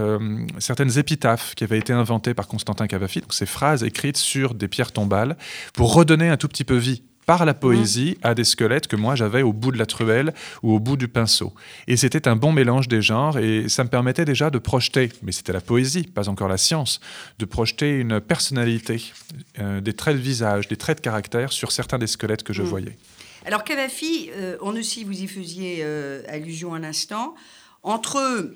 certaines 0.59 0.99
épitaphes 0.99 1.55
qui 1.55 1.63
avaient 1.63 1.79
été 1.79 1.93
inventées 1.93 2.35
par 2.35 2.47
Constantin 2.47 2.85
Cavafi, 2.85 3.21
donc 3.21 3.33
ces 3.33 3.47
phrases 3.47 3.83
écrites 3.83 4.17
sur 4.17 4.53
des 4.53 4.67
pierres 4.67 4.91
tombales, 4.91 5.35
pour 5.73 5.95
redonner 5.95 6.29
un 6.29 6.37
tout 6.37 6.47
petit 6.47 6.63
peu 6.63 6.75
vie 6.75 7.01
par 7.31 7.45
la 7.45 7.53
poésie 7.53 8.17
à 8.23 8.35
des 8.35 8.43
squelettes 8.43 8.87
que 8.87 8.97
moi 8.97 9.15
j'avais 9.15 9.41
au 9.41 9.53
bout 9.53 9.71
de 9.71 9.77
la 9.77 9.85
truelle 9.85 10.33
ou 10.63 10.73
au 10.73 10.79
bout 10.81 10.97
du 10.97 11.07
pinceau. 11.07 11.53
Et 11.87 11.95
c'était 11.95 12.27
un 12.27 12.35
bon 12.35 12.51
mélange 12.51 12.89
des 12.89 13.01
genres 13.01 13.37
et 13.37 13.69
ça 13.69 13.85
me 13.85 13.89
permettait 13.89 14.25
déjà 14.25 14.49
de 14.49 14.59
projeter, 14.59 15.13
mais 15.23 15.31
c'était 15.31 15.53
la 15.53 15.61
poésie, 15.61 16.03
pas 16.03 16.27
encore 16.27 16.49
la 16.49 16.57
science, 16.57 16.99
de 17.39 17.45
projeter 17.45 17.99
une 17.99 18.19
personnalité, 18.19 19.13
euh, 19.59 19.79
des 19.79 19.93
traits 19.93 20.17
de 20.17 20.21
visage, 20.21 20.67
des 20.67 20.75
traits 20.75 20.97
de 20.97 21.03
caractère 21.03 21.53
sur 21.53 21.71
certains 21.71 21.99
des 21.99 22.07
squelettes 22.07 22.43
que 22.43 22.51
je 22.51 22.63
mm. 22.63 22.65
voyais. 22.65 22.97
Alors 23.45 23.63
Cavafi, 23.63 24.29
euh, 24.35 24.57
on 24.59 24.75
aussi 24.75 25.05
vous 25.05 25.23
y 25.23 25.27
faisiez 25.27 25.77
euh, 25.83 26.23
allusion 26.27 26.73
un 26.73 26.83
instant, 26.83 27.35
entre 27.81 28.51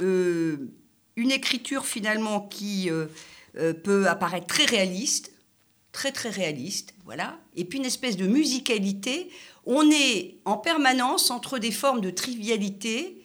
une 0.00 1.30
écriture 1.30 1.84
finalement 1.84 2.40
qui 2.40 2.88
peut 3.84 4.08
apparaître 4.08 4.46
très 4.46 4.64
réaliste, 4.64 5.32
très 5.96 6.12
très 6.12 6.28
réaliste, 6.28 6.92
voilà, 7.06 7.38
et 7.56 7.64
puis 7.64 7.78
une 7.78 7.86
espèce 7.86 8.18
de 8.18 8.26
musicalité. 8.26 9.30
On 9.64 9.90
est 9.90 10.34
en 10.44 10.58
permanence 10.58 11.30
entre 11.30 11.58
des 11.58 11.72
formes 11.72 12.02
de 12.02 12.10
trivialité 12.10 13.16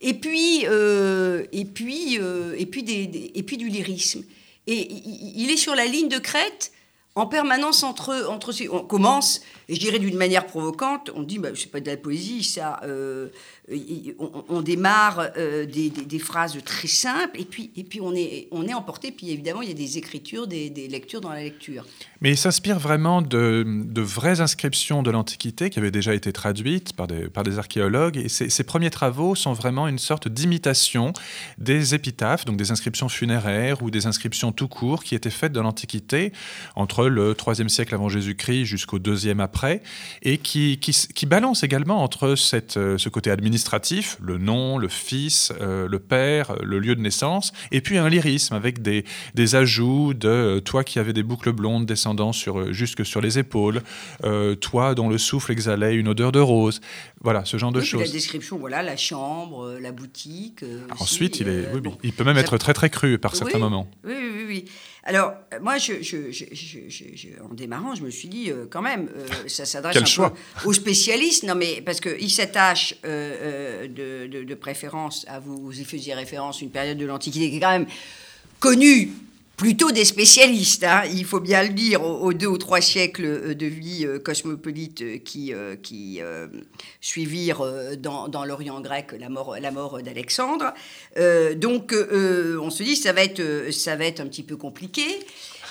et 0.00 0.14
puis, 0.14 0.64
euh, 0.64 1.44
et 1.52 1.64
puis, 1.64 2.18
euh, 2.18 2.56
et 2.58 2.66
puis, 2.66 2.82
des, 2.82 3.30
et 3.32 3.42
puis 3.44 3.56
du 3.56 3.68
lyrisme. 3.68 4.24
Et 4.66 4.92
il 5.36 5.52
est 5.52 5.56
sur 5.56 5.76
la 5.76 5.86
ligne 5.86 6.08
de 6.08 6.18
crête 6.18 6.72
en 7.14 7.26
permanence 7.26 7.84
entre, 7.84 8.26
entre 8.28 8.52
on 8.72 8.80
commence, 8.84 9.40
et 9.68 9.76
je 9.76 9.80
dirais 9.80 10.00
d'une 10.00 10.16
manière 10.16 10.46
provocante, 10.46 11.10
on 11.14 11.22
dit 11.22 11.38
bah, 11.38 11.50
c'est 11.54 11.70
pas 11.70 11.80
de 11.80 11.88
la 11.88 11.96
poésie, 11.96 12.42
ça. 12.42 12.80
Euh, 12.82 13.28
on, 14.48 14.60
démarre 14.60 15.30
euh, 15.36 15.66
des, 15.66 16.18
phrases 16.20 16.56
très 16.64 16.86
simples 16.86 17.40
et 17.40 17.44
puis, 17.44 17.72
et 17.76 17.82
puis 17.82 18.00
on, 18.00 18.14
est, 18.14 18.46
on 18.52 18.64
est 18.64 18.74
emporté. 18.74 19.10
Puis 19.10 19.30
évidemment, 19.30 19.60
il 19.60 19.68
y 19.68 19.72
a 19.72 19.74
des 19.74 19.98
écritures, 19.98 20.46
des, 20.46 20.70
lectures 20.88 21.20
dans 21.20 21.32
la 21.32 21.42
lecture. 21.42 21.84
Mais 22.20 22.30
il 22.30 22.36
s'inspire 22.36 22.78
vraiment 22.78 23.22
de, 23.22 23.64
vraies 23.96 24.40
inscriptions 24.40 25.02
de 25.02 25.10
l'Antiquité 25.10 25.68
qui 25.68 25.80
avaient 25.80 25.90
déjà 25.90 26.14
été 26.14 26.32
traduites 26.32 26.92
par 26.92 27.08
des, 27.08 27.28
par 27.28 27.42
des 27.42 27.58
archéologues. 27.58 28.16
Et 28.16 28.28
ces, 28.28 28.64
premiers 28.64 28.90
travaux 28.90 29.34
sont 29.34 29.52
vraiment 29.52 29.88
une 29.88 29.98
sorte 29.98 30.28
d'imitation 30.28 31.12
des 31.58 31.94
épitaphes, 31.94 32.44
donc 32.44 32.56
des 32.56 32.70
inscriptions 32.70 33.08
funéraires 33.08 33.82
ou 33.82 33.90
des 33.90 34.06
inscriptions 34.06 34.52
tout 34.52 34.68
court 34.68 35.02
qui 35.02 35.16
étaient 35.16 35.30
faites 35.30 35.52
dans 35.52 35.62
l'Antiquité 35.62 36.32
entre 36.76 37.08
le 37.08 37.34
3e 37.34 37.68
siècle 37.68 37.94
avant 37.94 38.08
Jésus-Christ 38.08 38.64
jusqu'au 38.64 39.00
2e 39.00 39.40
après, 39.40 39.82
et 40.22 40.38
qui, 40.38 40.78
qui, 40.78 40.92
qui 40.92 41.26
balancent 41.26 41.64
également 41.64 42.02
entre 42.02 42.36
cette, 42.36 42.74
ce 42.74 43.08
côté 43.08 43.30
administratif 43.30 43.55
administratif, 43.56 44.18
le 44.20 44.36
nom, 44.36 44.76
le 44.76 44.88
fils, 44.88 45.50
euh, 45.62 45.88
le 45.88 45.98
père, 45.98 46.56
le 46.62 46.78
lieu 46.78 46.94
de 46.94 47.00
naissance, 47.00 47.52
et 47.72 47.80
puis 47.80 47.96
un 47.96 48.10
lyrisme 48.10 48.54
avec 48.54 48.82
des, 48.82 49.04
des 49.34 49.54
ajouts 49.54 50.12
de 50.12 50.28
euh, 50.28 50.60
toi 50.60 50.84
qui 50.84 50.98
avais 50.98 51.14
des 51.14 51.22
boucles 51.22 51.52
blondes 51.52 51.86
descendant 51.86 52.32
sur, 52.32 52.58
euh, 52.60 52.72
jusque 52.72 53.06
sur 53.06 53.22
les 53.22 53.38
épaules, 53.38 53.80
toi 54.60 54.94
dont 54.94 55.08
le 55.08 55.16
souffle 55.16 55.52
exhalait 55.52 55.94
une 55.94 56.08
odeur 56.08 56.32
de 56.32 56.40
rose. 56.40 56.80
Voilà, 57.22 57.44
ce 57.44 57.56
genre 57.56 57.72
de 57.72 57.80
choses. 57.80 58.02
La 58.02 58.08
description, 58.08 58.58
voilà, 58.58 58.82
la 58.82 58.96
chambre, 58.96 59.78
la 59.80 59.92
boutique. 59.92 60.64
Ensuite, 60.98 61.40
il, 61.40 61.48
est, 61.48 61.64
il 62.02 62.12
peut 62.12 62.24
même 62.24 62.36
être 62.36 62.58
très 62.58 62.74
très 62.74 62.90
cru 62.90 63.18
par 63.18 63.34
certains 63.34 63.58
moments. 63.58 63.88
Oui, 64.04 64.14
oui, 64.18 64.44
oui. 64.46 64.64
Alors, 65.08 65.32
moi, 65.62 65.78
je, 65.78 65.92
en 67.42 67.54
démarrant, 67.54 67.94
je 67.94 68.02
me 68.02 68.10
suis 68.10 68.28
dit, 68.28 68.50
quand 68.70 68.82
même, 68.82 69.08
ça 69.46 69.64
s'adresse 69.64 70.20
aux 70.64 70.72
spécialistes. 70.72 71.44
Non, 71.44 71.54
mais 71.54 71.80
parce 71.84 72.00
qu'ils 72.00 72.30
s'attachent 72.30 72.96
euh, 73.04 73.45
de, 73.88 74.54
préférence 74.54 75.24
à 75.28 75.38
vous, 75.38 75.56
vous 75.56 75.80
y 75.80 75.84
faisiez 75.84 76.14
référence, 76.14 76.62
une 76.62 76.70
période 76.70 76.98
de 76.98 77.06
l'Antiquité 77.06 77.50
qui 77.50 77.56
est 77.56 77.60
quand 77.60 77.70
même 77.70 77.86
connue 78.58 79.10
plutôt 79.56 79.90
des 79.90 80.04
spécialistes, 80.04 80.84
hein, 80.84 81.02
il 81.10 81.24
faut 81.24 81.40
bien 81.40 81.62
le 81.62 81.70
dire, 81.70 82.02
aux, 82.02 82.32
deux 82.32 82.46
ou 82.46 82.58
trois 82.58 82.80
siècles 82.80 83.24
euh, 83.24 83.54
de 83.54 83.66
vie 83.66 84.04
euh, 84.04 84.18
cosmopolite 84.18 85.00
euh, 85.02 85.18
qui, 85.18 85.52
qui 85.82 86.20
suivirent 87.00 87.62
dans, 87.98 88.44
l'Orient 88.44 88.80
grec 88.80 89.14
la 89.18 89.28
mort, 89.28 89.56
la 89.60 89.70
mort 89.70 90.02
d'Alexandre. 90.02 90.74
donc 91.56 91.94
on 91.94 92.70
se 92.70 92.82
dit 92.82 92.96
ça 92.96 93.12
va 93.12 93.22
être, 93.22 93.70
ça 93.70 93.96
va 93.96 94.04
être 94.04 94.20
un 94.20 94.26
petit 94.26 94.42
peu 94.42 94.56
compliqué. 94.56 95.04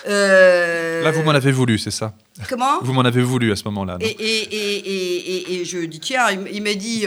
Là, 0.06 1.10
vous 1.10 1.22
m'en 1.22 1.32
avez 1.32 1.52
voulu, 1.52 1.78
c'est 1.78 1.90
ça? 1.90 2.14
Comment? 2.48 2.80
Vous 2.82 2.92
m'en 2.92 3.02
avez 3.02 3.22
voulu 3.22 3.52
à 3.52 3.56
ce 3.56 3.64
moment-là. 3.64 3.98
Et, 4.00 4.06
et, 4.06 4.42
et, 4.52 5.60
et, 5.60 5.64
je 5.64 5.78
dis, 5.78 6.00
tiens, 6.00 6.26
il, 6.30 6.62
m'a 6.62 6.74
dit, 6.74 7.06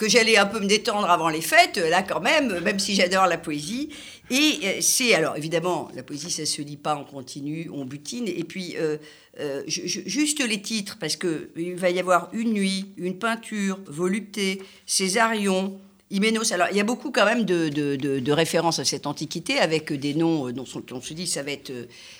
que 0.00 0.08
j'allais 0.08 0.38
un 0.38 0.46
peu 0.46 0.60
me 0.60 0.66
détendre 0.66 1.10
avant 1.10 1.28
les 1.28 1.42
fêtes, 1.42 1.76
là 1.76 2.02
quand 2.02 2.20
même, 2.20 2.58
même 2.60 2.78
si 2.78 2.94
j'adore 2.94 3.26
la 3.26 3.36
poésie. 3.36 3.90
Et 4.30 4.58
euh, 4.64 4.78
c'est, 4.80 5.12
alors 5.12 5.36
évidemment, 5.36 5.90
la 5.94 6.02
poésie, 6.02 6.30
ça 6.30 6.46
se 6.46 6.62
lit 6.62 6.78
pas 6.78 6.94
en 6.94 7.04
continu, 7.04 7.68
on 7.70 7.84
butine. 7.84 8.26
Et 8.26 8.44
puis, 8.44 8.76
euh, 8.78 8.96
euh, 9.40 9.62
juste 9.66 10.42
les 10.42 10.62
titres, 10.62 10.96
parce 10.98 11.16
qu'il 11.16 11.74
va 11.76 11.90
y 11.90 12.00
avoir 12.00 12.30
Une 12.32 12.54
nuit, 12.54 12.94
Une 12.96 13.18
peinture, 13.18 13.78
Volupté, 13.88 14.62
Césarion, 14.86 15.78
Hyménos. 16.10 16.50
Alors, 16.52 16.68
il 16.70 16.78
y 16.78 16.80
a 16.80 16.84
beaucoup 16.84 17.10
quand 17.10 17.26
même 17.26 17.44
de, 17.44 18.32
références 18.32 18.78
à 18.78 18.86
cette 18.86 19.06
antiquité, 19.06 19.58
avec 19.58 19.92
des 19.92 20.14
noms 20.14 20.50
dont 20.50 20.64
on 20.92 21.02
se 21.02 21.12
dit 21.12 21.26
ça 21.26 21.42
va 21.42 21.50
être, 21.50 21.72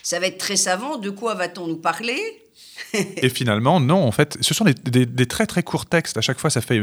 ça 0.03 0.21
va 0.21 0.27
être 0.27 0.39
très 0.39 0.57
savant. 0.57 0.99
De 0.99 1.09
quoi 1.09 1.33
va-t-on 1.33 1.67
nous 1.67 1.79
parler? 1.79 2.21
Et 3.17 3.29
finalement, 3.29 3.81
non, 3.81 4.05
en 4.05 4.13
fait, 4.13 4.39
ce 4.41 4.55
sont 4.55 4.65
des, 4.65 5.27
très 5.27 5.47
très 5.47 5.63
courts 5.63 5.87
textes. 5.87 6.17
À 6.17 6.21
chaque 6.21 6.39
fois, 6.39 6.51
ça 6.51 6.61
fait 6.61 6.83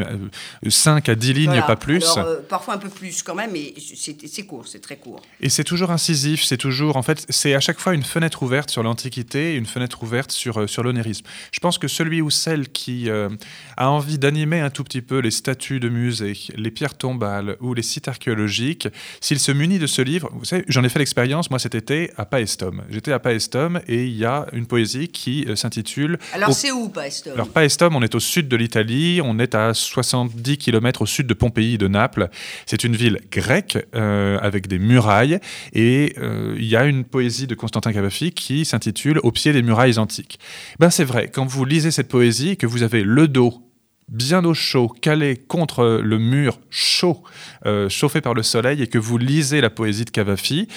5 0.67 1.10
euh, 1.10 1.12
à 1.12 1.15
10 1.15 1.34
lignes, 1.34 1.63
pas 1.65 1.75
plus. 1.75 2.05
Euh, 2.17 2.41
parfois 2.48 2.75
un 2.75 2.77
peu 2.77 2.89
plus 2.89 3.24
quand 3.24 3.36
même, 3.36 3.51
mais 3.51 3.74
c'est 3.77 4.43
court, 4.43 4.67
c'est 4.67 4.79
très 4.79 4.98
court. 4.98 5.22
Et 5.41 5.50
c'est 5.50 5.63
toujours 5.63 5.91
incisif, 5.91 6.43
c'est 6.43 6.57
toujours, 6.57 6.98
en 6.98 7.03
fait, 7.03 7.25
c'est 7.29 7.53
à 7.53 7.60
chaque 7.60 7.79
fois 7.79 7.93
une 7.93 8.03
fenêtre 8.03 8.43
ouverte 8.43 8.69
sur 8.69 8.84
l'Antiquité, 8.84 9.55
une 9.55 9.65
fenêtre 9.65 10.03
ouverte 10.03 10.31
sur, 10.31 10.62
euh, 10.62 10.67
sur 10.67 10.84
l'onérisme. 10.84 11.25
Je 11.51 11.60
pense 11.60 11.77
que 11.77 11.88
celui 11.88 12.22
ou 12.22 12.29
celle 12.29 12.69
qui 12.69 13.10
a 13.10 13.89
envie 13.89 14.17
d'animer 14.17 14.60
un 14.60 14.69
tout 14.69 14.84
petit 14.84 15.01
peu 15.01 15.19
les 15.19 15.31
statues 15.31 15.79
de 15.79 15.89
musée, 15.89 16.38
les 16.55 16.72
pierres 16.72 16.96
tombales 16.96 17.57
ou 17.62 17.74
les 17.74 17.81
sites 17.81 18.07
archéologiques, 18.07 18.88
s'il 19.22 19.39
se 19.39 19.51
munit 19.51 19.79
de 19.79 19.88
ce 19.88 20.01
livre, 20.01 20.29
vous 20.34 20.46
savez, 20.46 20.63
j'en 20.67 20.84
ai 20.84 20.89
fait 20.89 21.00
l'expérience, 21.00 21.50
moi 21.50 21.60
cet 21.60 21.75
été, 21.75 22.12
à 22.17 22.25
Paestum. 22.25 22.84
J'étais 22.89 23.12
à 23.12 23.19
Paestum 23.19 23.81
et 23.88 24.05
il 24.05 24.17
y 24.17 24.25
a 24.25 24.48
une 24.53 24.65
poésie 24.65 25.07
qui 25.07 25.46
s'intitule 25.67 26.17
alors 26.33 26.53
c'est 26.53 26.71
où 26.71 26.89
Paestum? 26.89 27.33
Alors 27.33 27.50
Paestum, 27.50 27.95
on 27.95 28.01
est 28.01 28.15
au 28.15 28.19
sud 28.19 28.47
de 28.47 28.55
l'Italie, 28.55 29.21
on 29.24 29.39
est 29.39 29.55
à 29.55 29.74
70 29.74 30.57
km 30.57 31.01
au 31.01 31.05
sud 31.05 31.27
de 31.27 31.33
Pompéi 31.33 31.77
de 31.77 31.88
Naples. 31.88 32.29
C'est 32.65 32.83
une 32.83 32.95
ville 32.95 33.19
grecque 33.31 33.77
euh, 33.95 34.38
avec 34.41 34.67
des 34.67 34.79
murailles 34.79 35.39
et 35.74 36.15
euh, 36.17 36.55
il 36.57 36.65
y 36.65 36.75
a 36.75 36.86
une 36.86 37.03
poésie 37.03 37.47
de 37.47 37.55
Constantin 37.55 37.93
Cavafi 37.93 38.31
qui 38.31 38.65
s'intitule 38.65 39.19
Au 39.24 39.31
pied 39.31 39.53
des 39.53 39.62
murailles 39.62 39.97
antiques. 39.97 40.39
Ben 40.79 40.89
c'est 40.89 41.03
vrai, 41.03 41.29
quand 41.29 41.45
vous 41.45 41.65
lisez 41.65 41.91
cette 41.91 42.07
poésie, 42.07 42.57
que 42.57 42.67
vous 42.67 42.83
avez 42.83 43.03
le 43.03 43.27
dos 43.27 43.63
bien 44.07 44.45
au 44.45 44.53
chaud, 44.53 44.88
calé 44.88 45.36
contre 45.36 46.00
le 46.01 46.17
mur 46.17 46.59
chaud, 46.69 47.24
euh, 47.65 47.89
chauffé 47.89 48.21
par 48.21 48.33
le 48.33 48.43
soleil, 48.43 48.81
et 48.81 48.88
que 48.88 48.97
vous 48.97 49.17
lisez 49.17 49.59
la 49.59 49.69
poésie 49.69 50.05
de 50.05 50.12
Cavafi, 50.12 50.67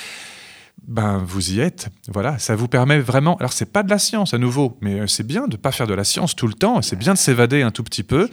ben 0.87 1.22
vous 1.25 1.52
y 1.52 1.60
êtes. 1.60 1.88
Voilà, 2.08 2.38
ça 2.38 2.56
vous 2.56 2.68
permet 2.68 2.99
vraiment. 2.99 3.37
Alors 3.37 3.52
c'est 3.52 3.72
pas 3.72 3.82
de 3.82 3.90
la 3.90 3.99
science 3.99 4.34
à 4.34 4.38
nouveau, 4.38 4.76
mais 4.80 5.00
euh, 5.00 5.06
c'est 5.06 5.26
bien 5.26 5.46
de 5.46 5.56
pas 5.56 5.72
faire 5.72 5.87
de 5.87 5.94
la 5.94 6.04
science 6.04 6.34
tout 6.34 6.46
le 6.46 6.54
temps. 6.54 6.82
C'est 6.82 6.96
bien 6.96 7.14
de 7.14 7.18
s'évader 7.18 7.62
un 7.62 7.70
tout 7.70 7.84
petit 7.84 8.02
peu. 8.02 8.28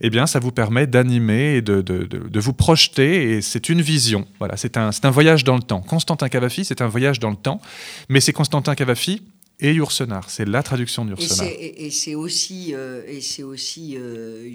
Eh 0.00 0.10
bien, 0.10 0.26
ça 0.26 0.38
vous 0.38 0.52
permet 0.52 0.86
d'animer 0.86 1.56
et 1.56 1.62
de, 1.62 1.82
de, 1.82 2.04
de, 2.04 2.40
vous 2.40 2.52
projeter. 2.52 3.32
Et 3.32 3.42
c'est 3.42 3.68
une 3.68 3.82
vision. 3.82 4.26
Voilà, 4.38 4.56
c'est 4.56 4.76
un, 4.76 4.90
un 5.02 5.10
voyage 5.10 5.44
dans 5.44 5.56
le 5.56 5.62
temps. 5.62 5.80
Constantin 5.80 6.28
Cavafi, 6.28 6.64
c'est 6.64 6.82
un 6.82 6.88
voyage 6.88 7.20
dans 7.20 7.30
le 7.30 7.36
temps, 7.36 7.60
mais 8.08 8.20
c'est 8.20 8.32
Constantin 8.32 8.74
Cavafi 8.74 9.22
et 9.60 9.72
Yourcenar. 9.72 10.30
C'est 10.30 10.46
la 10.46 10.62
traduction 10.62 11.04
d'Yourcenar. 11.04 11.48
Et 11.50 11.90
c'est 11.90 12.14
aussi, 12.14 12.74
euh, 12.74 13.02
et 13.06 13.20
c'est 13.20 13.42
aussi 13.42 13.96
euh, 13.96 14.48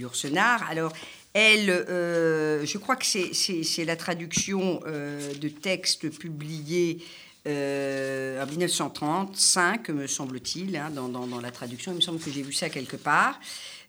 Alors. 0.69 0.93
Elle, 1.35 1.71
euh, 1.71 2.63
je 2.63 2.77
crois 2.77 2.95
que 2.95 3.07
c'est 3.07 3.85
la 3.85 3.95
traduction 3.95 4.81
de 4.85 5.49
textes 5.49 6.07
publiés 6.11 6.99
euh, 7.45 8.41
en 8.41 8.45
1935, 8.45 9.89
me 9.89 10.07
semble-t-il, 10.07 10.75
hein, 10.77 10.89
dans, 10.89 11.39
la 11.39 11.51
traduction. 11.51 11.91
Il 11.91 11.95
me 11.95 12.01
semble 12.01 12.19
que 12.19 12.31
j'ai 12.31 12.41
vu 12.41 12.53
ça 12.53 12.69
quelque 12.69 12.95
part. 12.95 13.39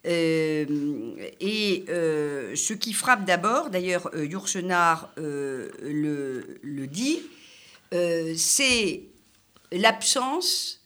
Euh, 0.07 0.67
et 1.41 1.85
euh, 1.89 2.55
ce 2.57 2.75
qui 2.75 2.93
frappe 2.93 3.25
d'abord, 3.25 3.71
d'ailleurs, 3.71 4.11
Yourcenar 4.17 5.11
le, 5.17 6.59
le, 6.63 6.87
dit, 6.87 7.21
c'est 8.37 9.03
l'absence 9.71 10.84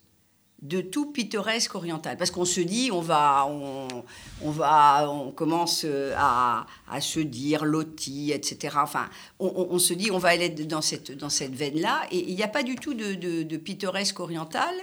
de 0.62 0.80
tout 0.80 1.12
pittoresque 1.12 1.74
oriental. 1.74 2.16
Parce 2.16 2.30
qu'on 2.30 2.44
se 2.44 2.60
dit, 2.60 2.90
on 2.92 3.00
va, 3.00 3.46
on, 3.46 4.50
va, 4.50 5.08
on 5.10 5.30
commence 5.30 5.82
euh, 5.84 6.14
à, 6.16 6.66
se 7.00 7.20
dire 7.20 7.64
loti, 7.64 8.32
etc. 8.32 8.76
Enfin, 8.82 9.08
on, 9.38 9.78
se 9.78 9.94
dit, 9.94 10.10
on 10.10 10.18
va 10.18 10.30
aller 10.30 10.48
dans 10.48 10.82
cette, 10.82 11.16
dans 11.16 11.30
cette 11.30 11.54
veine-là. 11.54 12.02
Et 12.10 12.28
il 12.28 12.34
n'y 12.34 12.42
a 12.42 12.48
pas 12.48 12.62
du 12.62 12.76
tout 12.76 12.94
de, 12.94 13.14
de 13.14 13.56
pittoresque 13.56 14.18
oriental. 14.20 14.74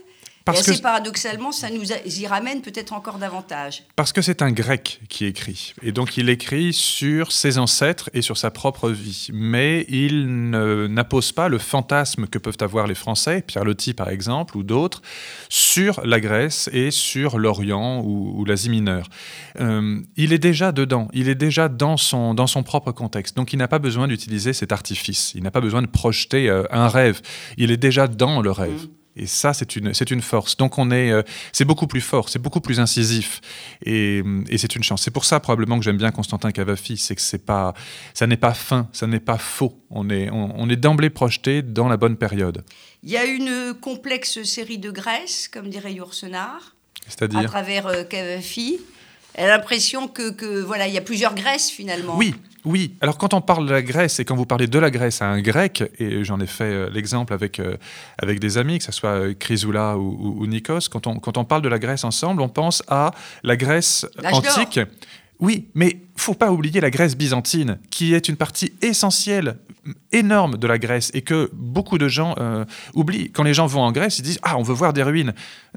Parce 0.46 0.68
et 0.68 0.72
assez 0.72 0.82
paradoxalement, 0.82 1.52
ça 1.52 1.72
nous 1.72 1.92
y 1.92 2.28
ramène 2.28 2.62
peut-être 2.62 2.94
encore 2.94 3.18
davantage. 3.18 3.84
Parce 3.96 4.14
que 4.14 4.22
c'est 4.22 4.44
un 4.44 4.52
grec 4.52 5.02
qui 5.10 5.26
écrit. 5.26 5.74
Et 5.82 5.92
donc 5.92 6.18
il 6.18 6.30
écrit 6.30 6.72
sur 6.72 7.32
ses 7.32 7.58
ancêtres 7.58 8.12
et 8.14 8.22
sur 8.22 8.38
sa 8.38 8.52
propre 8.52 8.92
vie. 8.92 9.30
Mais 9.34 9.88
il 9.90 10.30
n'appose 10.30 11.32
pas 11.32 11.50
le 11.50 11.58
fantasme 11.58 12.28
que 12.28 12.38
peuvent 12.38 12.58
avoir 12.60 12.86
les 12.86 12.94
Français, 12.94 13.42
Pierre 13.42 13.66
Loti 13.66 13.96
par 13.96 14.10
exemple, 14.10 14.56
ou 14.56 14.62
d'autres, 14.62 15.02
sur 15.50 16.00
la 16.06 16.20
Grèce 16.20 16.70
et 16.72 16.92
sur 16.92 17.40
l'Orient 17.40 18.04
ou, 18.04 18.46
l'Asie 18.46 18.70
mineure. 18.70 19.08
Euh, 19.60 20.00
il 20.16 20.32
est 20.32 20.38
déjà 20.38 20.72
dedans, 20.72 21.08
il 21.14 21.28
est 21.28 21.36
déjà 21.36 21.70
dans 21.70 21.98
son, 21.98 22.36
dans 22.36 22.46
son 22.46 22.62
propre 22.62 22.92
contexte. 22.92 23.36
Donc 23.36 23.52
il 23.52 23.58
n'a 23.58 23.68
pas 23.68 23.80
besoin 23.80 24.08
d'utiliser 24.08 24.54
cet 24.54 24.72
artifice, 24.72 25.32
il 25.34 25.42
n'a 25.42 25.50
pas 25.50 25.62
besoin 25.62 25.82
de 25.82 25.88
projeter 25.88 26.50
euh, 26.50 26.66
un 26.70 26.88
rêve. 26.88 27.22
Il 27.58 27.72
est 27.72 27.78
déjà 27.78 28.08
dans 28.08 28.42
le 28.42 28.52
rêve. 28.52 28.84
Mmh. 28.84 29.05
Et 29.18 29.28
ça, 29.28 29.54
c'est 29.54 29.76
une, 29.76 29.94
c'est 29.94 30.12
une 30.12 30.22
force. 30.22 30.58
Donc, 30.58 30.78
on 30.78 30.92
est, 30.92 31.12
euh, 31.12 31.24
c'est 31.54 31.64
beaucoup 31.64 31.88
plus 31.88 32.02
fort, 32.02 32.28
c'est 32.28 32.40
beaucoup 32.40 32.60
plus 32.60 32.80
incisif. 32.80 33.40
Et, 33.86 34.22
et 34.50 34.58
c'est 34.58 34.76
une 34.76 34.84
chance. 34.84 35.04
C'est 35.04 35.12
pour 35.12 35.24
ça, 35.24 35.40
probablement, 35.40 35.78
que 35.78 35.86
j'aime 35.86 35.98
bien 35.98 36.12
Constantin 36.12 36.52
Cavafi. 36.52 36.98
C'est 36.98 37.16
que 37.16 37.22
c'est 37.22 37.46
pas, 37.46 37.74
ça 38.14 38.28
n'est 38.28 38.38
pas 38.38 38.54
fin, 38.54 38.90
ça 38.92 39.08
n'est 39.08 39.22
pas 39.22 39.38
faux. 39.38 39.80
On 39.90 40.10
est, 40.10 40.30
on, 40.32 40.70
est 40.70 40.76
d'emblée 40.76 41.10
projeté 41.10 41.62
dans 41.62 41.88
la 41.88 41.96
bonne 41.96 42.18
période. 42.18 42.66
Il 43.04 43.10
y 43.10 43.18
a 43.18 43.26
une 43.26 43.74
complexe 43.80 44.44
série 44.44 44.80
de 44.80 44.92
Grèce, 44.92 45.48
comme 45.48 45.70
dirait 45.70 45.94
Yourcenar. 45.94 46.76
À 47.22 47.44
travers 47.44 47.88
euh, 47.88 48.04
Cavafi. 48.04 48.80
Elle 49.36 49.50
a 49.50 49.58
l'impression 49.58 50.08
que, 50.08 50.32
que, 50.32 50.62
voilà, 50.62 50.88
il 50.88 50.94
y 50.94 50.98
a 50.98 51.02
plusieurs 51.02 51.36
Grèces, 51.36 51.70
finalement. 51.70 52.18
Oui, 52.18 52.34
oui, 52.64 52.96
alors 53.02 53.18
quand 53.18 53.34
on 53.34 53.42
parle 53.42 53.68
de 53.68 53.72
la 53.72 53.84
Grèce 53.84 54.20
et 54.20 54.26
quand 54.26 54.36
vous 54.36 54.46
parlez 54.46 54.68
de 54.68 54.80
la 54.80 54.90
Grèce 54.90 55.22
à 55.22 55.28
un 55.28 55.42
grec, 55.42 55.84
et 56.00 56.24
j'en 56.24 56.40
ai 56.40 56.48
fait 56.48 56.64
euh, 56.64 56.90
l'exemple 56.90 57.34
avec, 57.34 57.60
euh, 57.60 57.78
avec 58.18 58.40
des 58.40 58.58
amis, 58.58 58.80
que 58.80 58.86
ce 58.86 58.92
soit 58.92 59.10
euh, 59.10 59.34
Chrysoula 59.34 59.98
ou, 59.98 60.38
ou, 60.40 60.48
Nikos, 60.48 60.90
quand 60.90 61.06
on, 61.06 61.20
quand 61.20 61.38
on 61.38 61.46
parle 61.46 61.62
de 61.62 61.70
la 61.70 61.78
Grèce 61.78 62.04
ensemble, 62.04 62.42
on 62.42 62.50
pense 62.50 62.82
à 62.88 63.12
la 63.44 63.56
Grèce 63.56 64.08
antique. 64.24 64.80
Oui, 65.40 65.68
mais 65.76 65.98
faut 66.16 66.34
pas 66.34 66.52
oublier 66.52 66.82
la 66.82 66.90
Grèce 66.90 67.16
byzantine, 67.16 67.78
qui 67.92 68.14
est 68.16 68.30
une 68.30 68.38
partie 68.38 68.74
essentielle, 68.82 69.58
énorme 70.16 70.58
de 70.58 70.68
la 70.68 70.80
Grèce, 70.80 71.12
et 71.14 71.22
que 71.22 71.50
beaucoup 71.54 71.98
de 71.98 72.08
gens 72.08 72.36
euh, 72.40 72.66
oublient. 72.94 73.32
Quand 73.32 73.44
les 73.44 73.54
gens 73.54 73.68
vont 73.68 73.82
en 73.82 73.92
Grèce, 73.92 74.20
ils 74.20 74.24
disent 74.24 74.40
Ah, 74.42 74.58
on 74.58 74.64
veut 74.64 74.74
voir 74.74 74.94
des 74.94 75.04
ruines. 75.04 75.34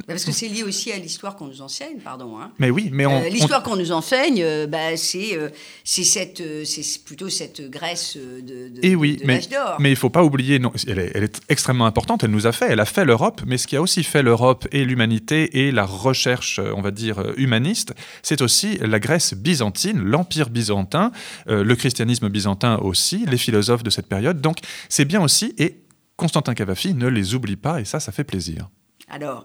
Parce 0.06 0.24
que 0.24 0.32
c'est 0.32 0.48
lié 0.48 0.62
aussi 0.62 0.92
à 0.92 0.96
l'histoire 0.96 1.34
qu'on 1.34 1.48
nous 1.48 1.60
enseigne, 1.60 1.98
pardon. 1.98 2.38
Hein. 2.38 2.52
Mais 2.58 2.70
oui, 2.70 2.88
mais 2.92 3.04
euh, 3.04 3.28
l'histoire 3.28 3.62
qu'on 3.64 3.76
nous 3.76 3.90
enseigne, 3.90 4.40
euh, 4.42 4.66
bah, 4.66 4.96
c'est 4.96 5.50
cette, 5.84 6.42
c'est 6.64 7.04
plutôt 7.04 7.28
cette 7.28 7.68
Grèce 7.68 8.16
de, 8.16 8.68
de, 8.68 8.80
et 8.82 8.94
oui, 8.94 9.18
mais, 9.24 9.40
d'or. 9.50 9.76
Mais 9.80 9.90
il 9.90 9.96
faut 9.96 10.10
pas 10.10 10.22
oublier, 10.22 10.60
non, 10.60 10.72
elle, 10.86 11.00
est, 11.00 11.12
elle 11.14 11.24
est 11.24 11.40
extrêmement 11.48 11.86
importante, 11.86 12.22
elle 12.22 12.30
nous 12.30 12.46
a 12.46 12.52
fait, 12.52 12.66
elle 12.70 12.80
a 12.80 12.84
fait 12.84 13.04
l'Europe, 13.04 13.42
mais 13.44 13.58
ce 13.58 13.66
qui 13.66 13.76
a 13.76 13.82
aussi 13.82 14.04
fait 14.04 14.22
l'Europe 14.22 14.68
et 14.70 14.84
l'humanité 14.84 15.66
et 15.66 15.72
la 15.72 15.84
recherche, 15.84 16.60
on 16.76 16.80
va 16.80 16.92
dire, 16.92 17.32
humaniste, 17.36 17.94
c'est 18.22 18.40
aussi 18.40 18.78
la 18.78 19.00
Grèce 19.00 19.34
byzantine, 19.34 20.00
l'empire 20.00 20.50
byzantin, 20.50 21.10
le 21.46 21.74
christianisme 21.74 22.28
byzantin 22.28 22.78
aussi, 22.78 23.24
les 23.26 23.38
philosophes 23.38 23.82
de 23.82 23.90
cette 23.90 24.06
période. 24.06 24.27
Donc 24.34 24.58
c'est 24.88 25.04
bien 25.04 25.22
aussi, 25.22 25.54
et 25.58 25.80
Constantin 26.16 26.54
Cavafi 26.54 26.94
ne 26.94 27.06
les 27.06 27.34
oublie 27.34 27.56
pas, 27.56 27.80
et 27.80 27.84
ça, 27.84 28.00
ça 28.00 28.12
fait 28.12 28.24
plaisir. 28.24 28.68
Alors, 29.08 29.44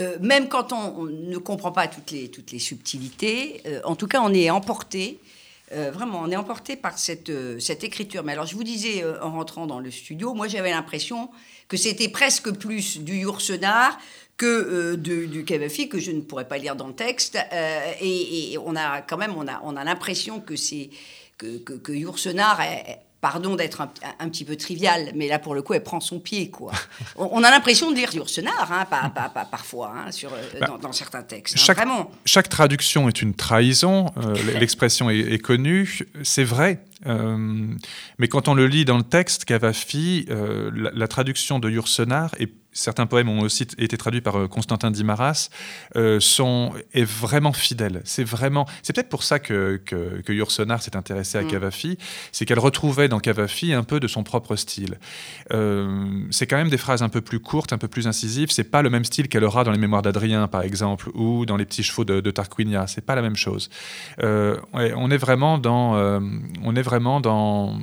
euh, 0.00 0.16
même 0.20 0.48
quand 0.48 0.72
on, 0.72 1.04
ne 1.04 1.38
comprend 1.38 1.70
pas 1.72 1.86
toutes 1.86 2.10
les, 2.10 2.28
toutes 2.30 2.50
les 2.50 2.58
subtilités, 2.58 3.62
euh, 3.66 3.80
en 3.84 3.94
tout 3.94 4.08
cas, 4.08 4.20
on 4.22 4.32
est 4.32 4.50
emporté. 4.50 5.18
vraiment, 5.72 6.20
on 6.22 6.30
est 6.30 6.36
emporté 6.36 6.76
par 6.76 6.98
cette, 6.98 7.32
cette 7.58 7.82
écriture. 7.82 8.22
Mais 8.22 8.32
alors, 8.32 8.46
je 8.46 8.54
vous 8.54 8.62
disais 8.62 9.02
en 9.20 9.32
rentrant 9.32 9.66
dans 9.66 9.80
le 9.80 9.90
studio, 9.90 10.32
moi 10.32 10.46
j'avais 10.46 10.70
l'impression 10.70 11.30
que 11.66 11.76
c'était 11.76 12.08
presque 12.08 12.52
plus 12.52 12.98
du 12.98 13.16
Yourcenar 13.16 13.98
que 14.36 14.46
euh, 14.46 14.96
du 14.96 15.44
Cavafi, 15.44 15.88
que 15.88 15.98
je 15.98 16.10
ne 16.10 16.20
pourrais 16.20 16.48
pas 16.48 16.58
lire 16.58 16.76
dans 16.76 16.88
le 16.88 16.94
texte. 16.94 17.38
Euh, 17.52 17.92
et, 18.00 18.56
on 18.64 18.76
a 18.76 19.02
quand 19.02 19.16
même, 19.16 19.34
on 19.36 19.46
a, 19.46 19.60
on 19.62 19.76
a 19.76 19.84
l'impression 19.84 20.40
que 20.40 20.56
c'est 20.56 20.90
que, 21.38 21.58
que, 21.58 21.74
que 21.74 21.92
Yourcenar 21.92 22.60
pardon 23.24 23.56
d'être 23.56 23.80
un, 23.80 24.28
petit 24.28 24.44
peu 24.44 24.54
trivial, 24.54 25.10
mais 25.14 25.28
là 25.28 25.38
pour 25.38 25.54
le 25.54 25.62
coup, 25.62 25.72
elle 25.72 25.82
prend 25.82 26.00
son 26.00 26.20
pied, 26.20 26.50
quoi. 26.50 26.72
On, 27.16 27.42
a 27.42 27.50
l'impression 27.50 27.90
de 27.90 27.96
lire 27.96 28.14
Yourcenar, 28.14 28.70
hein, 28.70 28.84
pas, 28.84 29.08
pas, 29.08 29.46
parfois, 29.46 29.94
hein, 29.96 30.12
sur, 30.12 30.30
euh, 30.34 30.42
bah, 30.60 30.76
dans, 30.78 30.92
certains 30.92 31.22
textes. 31.22 31.54
Hein, 31.56 31.62
chaque, 31.64 31.78
vraiment. 31.78 32.10
chaque 32.26 32.50
traduction 32.50 33.08
est 33.08 33.22
une 33.22 33.32
trahison. 33.32 34.12
L'expression 34.60 35.08
est, 35.08 35.38
connue. 35.38 36.00
C'est 36.22 36.44
vrai. 36.44 36.84
mais 37.06 38.28
quand 38.28 38.46
on 38.46 38.52
le 38.52 38.66
lit 38.66 38.84
dans 38.84 38.98
le 38.98 39.04
texte, 39.04 39.46
Cavafi, 39.46 40.26
la, 40.28 40.90
la 40.92 41.08
traduction 41.08 41.58
de 41.58 41.70
Yourcenar 41.70 42.34
est 42.38 42.52
certains 42.74 43.06
poèmes 43.06 43.28
ont 43.28 43.40
aussi 43.40 43.66
été 43.78 43.96
traduits 43.96 44.20
par 44.20 44.36
euh, 44.38 44.48
Constantin 44.48 44.90
Dimaras, 44.90 45.48
euh, 45.96 46.20
sont, 46.20 46.72
est 46.92 47.04
vraiment 47.04 47.52
fidèle. 47.52 48.02
C'est 48.04 48.24
vraiment, 48.24 48.66
c'est 48.82 48.92
peut-être 48.92 49.08
pour 49.08 49.22
ça 49.22 49.38
que, 49.38 49.80
que, 49.84 50.20
que 50.20 50.44
s'est 50.50 50.96
intéressé 50.96 51.38
à 51.38 51.42
mm. 51.42 51.48
Cavafi, 51.48 51.98
c'est 52.32 52.44
qu'elle 52.44 52.58
retrouvait 52.58 53.08
dans 53.08 53.20
Cavafi 53.20 53.72
un 53.72 53.84
peu 53.84 54.00
de 54.00 54.08
son 54.08 54.24
propre 54.24 54.56
style. 54.56 54.98
Euh, 55.52 56.26
c'est 56.30 56.46
quand 56.46 56.56
même 56.56 56.68
des 56.68 56.76
phrases 56.76 57.02
un 57.02 57.08
peu 57.08 57.20
plus 57.20 57.40
courtes, 57.40 57.72
un 57.72 57.78
peu 57.78 57.88
plus 57.88 58.06
incisives. 58.06 58.50
C'est 58.50 58.64
pas 58.64 58.82
le 58.82 58.90
même 58.90 59.04
style 59.04 59.28
qu'elle 59.28 59.44
aura 59.44 59.64
dans 59.64 59.70
les 59.70 59.78
Mémoires 59.78 60.02
d'Adrien, 60.02 60.48
par 60.48 60.62
exemple, 60.62 61.10
ou 61.14 61.46
dans 61.46 61.56
Les 61.56 61.64
Petits 61.64 61.82
Chevaux 61.82 62.04
de, 62.04 62.20
de 62.20 62.30
Tarquinia. 62.30 62.86
C'est 62.86 63.06
pas 63.06 63.14
la 63.14 63.22
même 63.22 63.36
chose. 63.36 63.70
on 64.18 65.10
est 65.10 65.16
vraiment 65.16 65.58
dans, 65.58 65.94
on 66.62 66.76
est 66.76 66.82
vraiment 66.82 67.20
dans, 67.20 67.78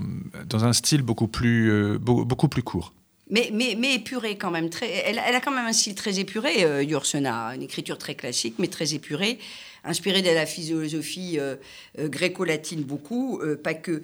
dans 0.48 0.66
un 0.66 0.74
style 0.74 1.02
beaucoup 1.02 1.28
plus, 1.28 1.98
beaucoup 2.00 2.50
plus 2.50 2.64
court 2.64 2.94
mais, 3.32 3.94
épurée 3.96 4.38
quand 4.38 4.52
même. 4.52 4.70
Très, 4.70 4.90
elle, 4.90 5.18
a 5.20 5.40
quand 5.40 5.52
même 5.52 5.66
un 5.66 5.74
style 5.74 5.96
très 5.96 6.20
épuré, 6.20 6.64
euh, 6.64 6.84
une 6.84 7.64
écriture 7.64 7.98
très 7.98 8.16
classique, 8.16 8.56
mais 8.60 8.68
très 8.68 8.94
épurée, 8.94 9.40
inspirée 9.84 10.22
de 10.22 10.30
la 10.30 10.46
philosophie 10.46 11.38
euh, 11.40 11.56
euh, 12.00 12.08
gréco-latine 12.08 12.84
beaucoup, 12.84 13.40
euh, 13.42 13.56
pas 13.56 13.74
que. 13.74 14.02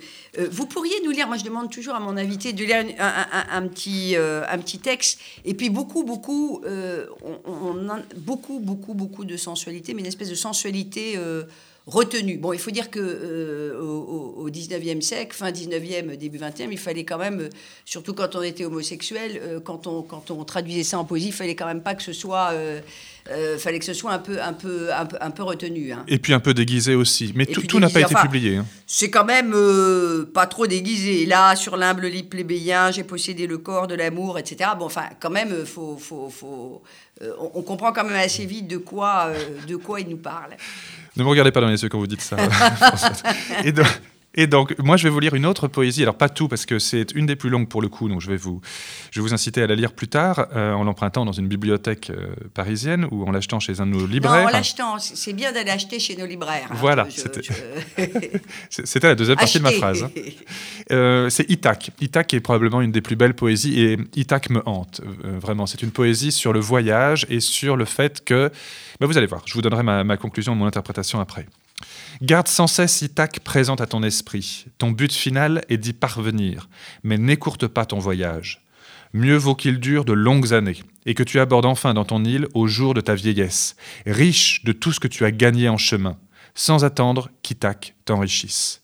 vous 0.50 0.66
pourriez 0.66 0.96
nous 1.04 1.12
lire, 1.12 1.28
moi 1.28 1.38
je 1.38 1.44
demande 1.44 1.72
toujours 1.72 1.96
à 1.96 2.00
mon 2.00 2.18
invité 2.18 2.54
de 2.54 2.64
lire 2.64 2.84
un, 3.00 3.68
petit, 3.68 4.16
un 4.16 4.58
petit 4.58 4.80
texte, 4.80 5.20
et 5.46 5.54
puis 5.54 5.70
beaucoup, 5.70 6.04
beaucoup, 6.04 6.62
beaucoup, 8.16 8.60
beaucoup, 8.60 8.94
beaucoup 8.94 9.26
de 9.26 9.38
sensualité, 9.38 9.94
mais 9.94 10.02
une 10.02 10.08
espèce 10.08 10.30
de 10.30 10.36
sensualité 10.36 11.20
retenu. 11.88 12.38
Bon, 12.38 12.54
il 12.54 12.60
faut 12.60 12.72
dire 12.72 12.92
que 12.92 13.00
euh, 13.00 13.80
au, 13.80 14.50
19e 14.50 15.02
siècle, 15.02 15.36
fin 15.36 15.52
19e, 15.52 16.16
début 16.18 16.38
20e, 16.38 16.68
il 16.72 16.78
fallait 16.78 17.06
quand 17.06 17.18
même, 17.18 17.50
surtout 17.86 18.14
quand 18.14 18.36
on 18.36 18.42
était 18.44 18.66
homosexuel, 18.66 19.40
euh, 19.42 19.60
quand, 19.60 19.88
on, 19.88 20.02
quand 20.02 20.30
on 20.30 20.44
traduisait 20.44 20.84
ça 20.84 21.00
en 21.00 21.06
poésie, 21.06 21.28
il 21.28 21.34
fallait 21.34 21.56
quand 21.56 21.66
même 21.66 21.82
pas 21.82 21.96
que 21.96 22.04
ce 22.04 22.14
soit, 22.14 22.52
euh, 22.52 22.82
fallait 23.58 23.80
que 23.80 23.86
ce 23.86 23.94
soit 23.94 24.12
un 24.12 24.20
peu, 24.20 24.42
un 24.42 24.54
peu, 24.54 24.94
un 24.94 25.06
peu, 25.06 25.18
un 25.20 25.32
peu 25.32 25.44
retenu. 25.44 25.92
Hein. 25.92 26.04
Et 26.08 26.20
puis 26.20 26.34
un 26.34 26.40
peu 26.40 26.54
déguisé 26.54 26.96
aussi. 26.96 27.34
Mais 27.36 27.46
tout, 27.46 27.80
n'a 27.80 27.90
pas 27.90 28.02
été 28.02 28.16
publié. 28.16 28.58
Hein. 28.58 28.66
C'est 28.86 29.10
quand 29.10 29.26
même 29.26 29.56
pas 30.34 30.48
trop 30.48 30.68
déguisé. 30.68 31.26
Là, 31.26 31.56
sur 31.56 31.78
l'humble 31.78 32.08
lit 32.08 32.24
plébéien, 32.24 32.92
j'ai 32.92 33.04
possédé 33.04 33.48
le 33.48 33.58
corps 33.58 33.88
de 33.88 33.96
l'amour, 33.96 34.40
etc. 34.40 34.72
Bon, 34.78 34.86
enfin, 34.86 35.06
quand 35.20 35.30
même, 35.30 35.66
faut, 35.66 35.98
faut, 35.98 36.30
faut 36.30 36.82
on, 37.40 37.62
comprend 37.64 37.92
quand 37.92 38.04
même 38.04 38.16
assez 38.16 38.46
vite 38.46 38.68
de 38.68 38.78
quoi, 38.78 39.32
de 39.68 39.76
quoi 39.76 40.00
il 40.00 40.10
nous 40.10 40.18
parle. 40.18 40.56
Ne 41.16 41.24
me 41.24 41.30
regardez 41.30 41.52
pas 41.52 41.62
dans 41.62 41.68
les 41.68 41.82
yeux 41.82 41.90
quand 41.90 41.98
vous 41.98 42.08
dites 42.08 42.22
ça. 42.22 42.38
et, 43.64 43.72
donc, 43.72 43.88
et 44.40 44.46
donc, 44.46 44.78
moi, 44.78 44.98
je 44.98 45.04
vais 45.04 45.10
vous 45.10 45.20
lire 45.20 45.34
une 45.34 45.48
autre 45.48 45.68
poésie. 45.68 46.04
Alors, 46.04 46.16
pas 46.16 46.30
tout, 46.30 46.48
parce 46.48 46.68
que 46.68 46.78
c'est 46.78 47.12
une 47.16 47.26
des 47.26 47.36
plus 47.36 47.50
longues 47.50 47.68
pour 47.68 47.82
le 47.82 47.90
coup, 47.90 48.08
donc 48.08 48.22
je 48.22 48.30
vais 48.30 48.38
vous, 48.38 48.62
je 49.10 49.20
vais 49.20 49.24
vous 49.24 49.34
inciter 49.34 49.64
à 49.64 49.68
la 49.68 49.74
lire 49.74 49.94
plus 49.94 50.08
tard, 50.08 50.48
euh, 50.56 50.74
en 50.74 50.84
l'empruntant 50.84 51.26
dans 51.26 51.32
une 51.32 51.48
bibliothèque 51.48 52.12
euh, 52.12 52.36
parisienne 52.54 53.08
ou 53.10 53.26
en 53.26 53.32
l'achetant 53.32 53.60
chez 53.60 53.82
un 53.82 53.88
de 53.88 53.94
nos 53.94 54.06
libraires. 54.06 54.44
Non, 54.44 54.50
en 54.50 54.52
l'achetant. 54.52 55.00
C'est 55.00 55.34
bien 55.34 55.52
d'aller 55.52 55.72
acheter 55.72 55.98
chez 56.00 56.16
nos 56.16 56.28
libraires. 56.28 56.68
Hein, 56.70 56.76
voilà. 56.76 57.08
C'était 58.70 59.08
la 59.08 59.16
deuxième 59.16 59.38
partie 59.38 59.58
de 59.58 59.64
ma 59.64 59.72
phrase. 59.72 60.04
Hein. 60.04 60.12
Euh, 60.92 61.30
c'est 61.30 61.50
Itac. 61.50 61.90
Itac 62.00 62.32
est 62.36 62.40
probablement 62.40 62.82
une 62.82 62.92
des 62.92 63.02
plus 63.02 63.16
belles 63.16 63.34
poésies 63.34 63.82
et 63.82 63.98
Itac 64.16 64.52
me 64.52 64.62
hante, 64.68 65.02
vraiment. 65.24 65.66
C'est 65.66 65.82
une 65.82 65.92
poésie 65.92 66.32
sur 66.32 66.54
le 66.54 66.60
voyage 66.60 67.26
et 67.30 67.40
sur 67.40 67.76
le 67.76 67.86
fait 67.86 68.24
que. 68.24 68.52
Ben, 69.00 69.08
vous 69.08 69.18
allez 69.18 69.28
voir, 69.28 69.42
je 69.46 69.54
vous 69.56 69.62
donnerai 69.64 69.82
ma, 69.82 70.04
ma 70.04 70.18
conclusion, 70.18 70.54
mon 70.54 70.68
interprétation 70.68 71.20
après. 71.20 71.48
Garde 72.22 72.48
sans 72.48 72.68
cesse 72.68 73.02
Ithac 73.02 73.40
présente 73.42 73.82
à 73.82 73.86
ton 73.86 74.04
esprit. 74.04 74.66
Ton 74.78 74.92
but 74.92 75.14
final 75.14 75.64
est 75.70 75.78
d'y 75.78 75.94
parvenir, 75.94 76.70
mais 77.04 77.18
n'écourte 77.18 77.68
pas 77.68 77.86
ton 77.86 78.00
voyage. 78.00 78.64
Mieux 79.14 79.38
vaut 79.38 79.56
qu'il 79.56 79.80
dure 79.80 80.06
de 80.06 80.14
longues 80.14 80.54
années, 80.54 80.84
et 81.06 81.14
que 81.14 81.24
tu 81.24 81.40
abordes 81.40 81.66
enfin 81.66 81.94
dans 81.94 82.06
ton 82.06 82.24
île 82.26 82.48
au 82.54 82.68
jour 82.68 82.94
de 82.94 83.02
ta 83.02 83.16
vieillesse, 83.16 83.76
riche 84.06 84.64
de 84.64 84.74
tout 84.74 84.92
ce 84.92 85.00
que 85.00 85.08
tu 85.08 85.26
as 85.26 85.32
gagné 85.32 85.70
en 85.70 85.78
chemin, 85.78 86.18
sans 86.56 86.84
attendre 86.84 87.30
qu'Ithac 87.42 87.96
t'enrichisse. 88.06 88.84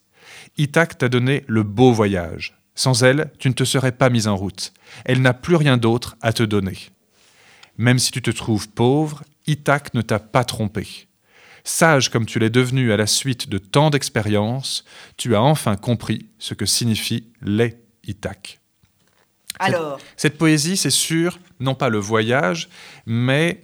Ithac 0.57 0.97
t'a 0.97 1.09
donné 1.09 1.43
le 1.47 1.63
beau 1.63 1.91
voyage. 1.91 2.55
Sans 2.75 3.03
elle, 3.03 3.31
tu 3.39 3.49
ne 3.49 3.53
te 3.53 3.65
serais 3.65 3.91
pas 3.91 4.09
mis 4.09 4.27
en 4.27 4.35
route. 4.35 4.73
Elle 5.05 5.21
n'a 5.21 5.33
plus 5.33 5.55
rien 5.55 5.77
d'autre 5.77 6.15
à 6.21 6.33
te 6.33 6.43
donner. 6.43 6.77
Même 7.77 7.99
si 7.99 8.11
tu 8.11 8.21
te 8.21 8.31
trouves 8.31 8.69
pauvre, 8.69 9.23
Ithac 9.47 9.93
ne 9.93 10.01
t'a 10.01 10.19
pas 10.19 10.43
trompé. 10.43 11.07
Sage 11.63 12.09
comme 12.09 12.25
tu 12.25 12.39
l'es 12.39 12.49
devenu 12.49 12.91
à 12.91 12.97
la 12.97 13.07
suite 13.07 13.49
de 13.49 13.57
tant 13.57 13.89
d'expériences, 13.89 14.83
tu 15.17 15.35
as 15.35 15.41
enfin 15.41 15.75
compris 15.75 16.27
ce 16.39 16.53
que 16.53 16.65
signifie 16.65 17.27
les 17.41 17.77
Ithac. 18.05 18.59
Alors 19.59 19.99
Cette, 20.17 20.37
poésie, 20.37 20.75
c'est 20.75 20.89
sûr, 20.89 21.39
non 21.59 21.75
pas 21.75 21.89
le 21.89 21.99
voyage, 21.99 22.69
mais 23.05 23.63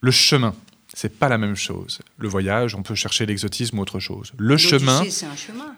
le 0.00 0.10
chemin. 0.10 0.54
C'est 0.92 1.18
pas 1.18 1.28
la 1.28 1.38
même 1.38 1.54
chose. 1.54 2.00
Le 2.18 2.28
voyage, 2.28 2.74
on 2.74 2.82
peut 2.82 2.94
chercher 2.94 3.24
l'exotisme 3.24 3.78
ou 3.78 3.82
autre 3.82 4.00
chose. 4.00 4.32
Le 4.36 4.56
chemin. 4.56 5.04
c'est 5.08 5.26
un 5.26 5.36
chemin. 5.36 5.76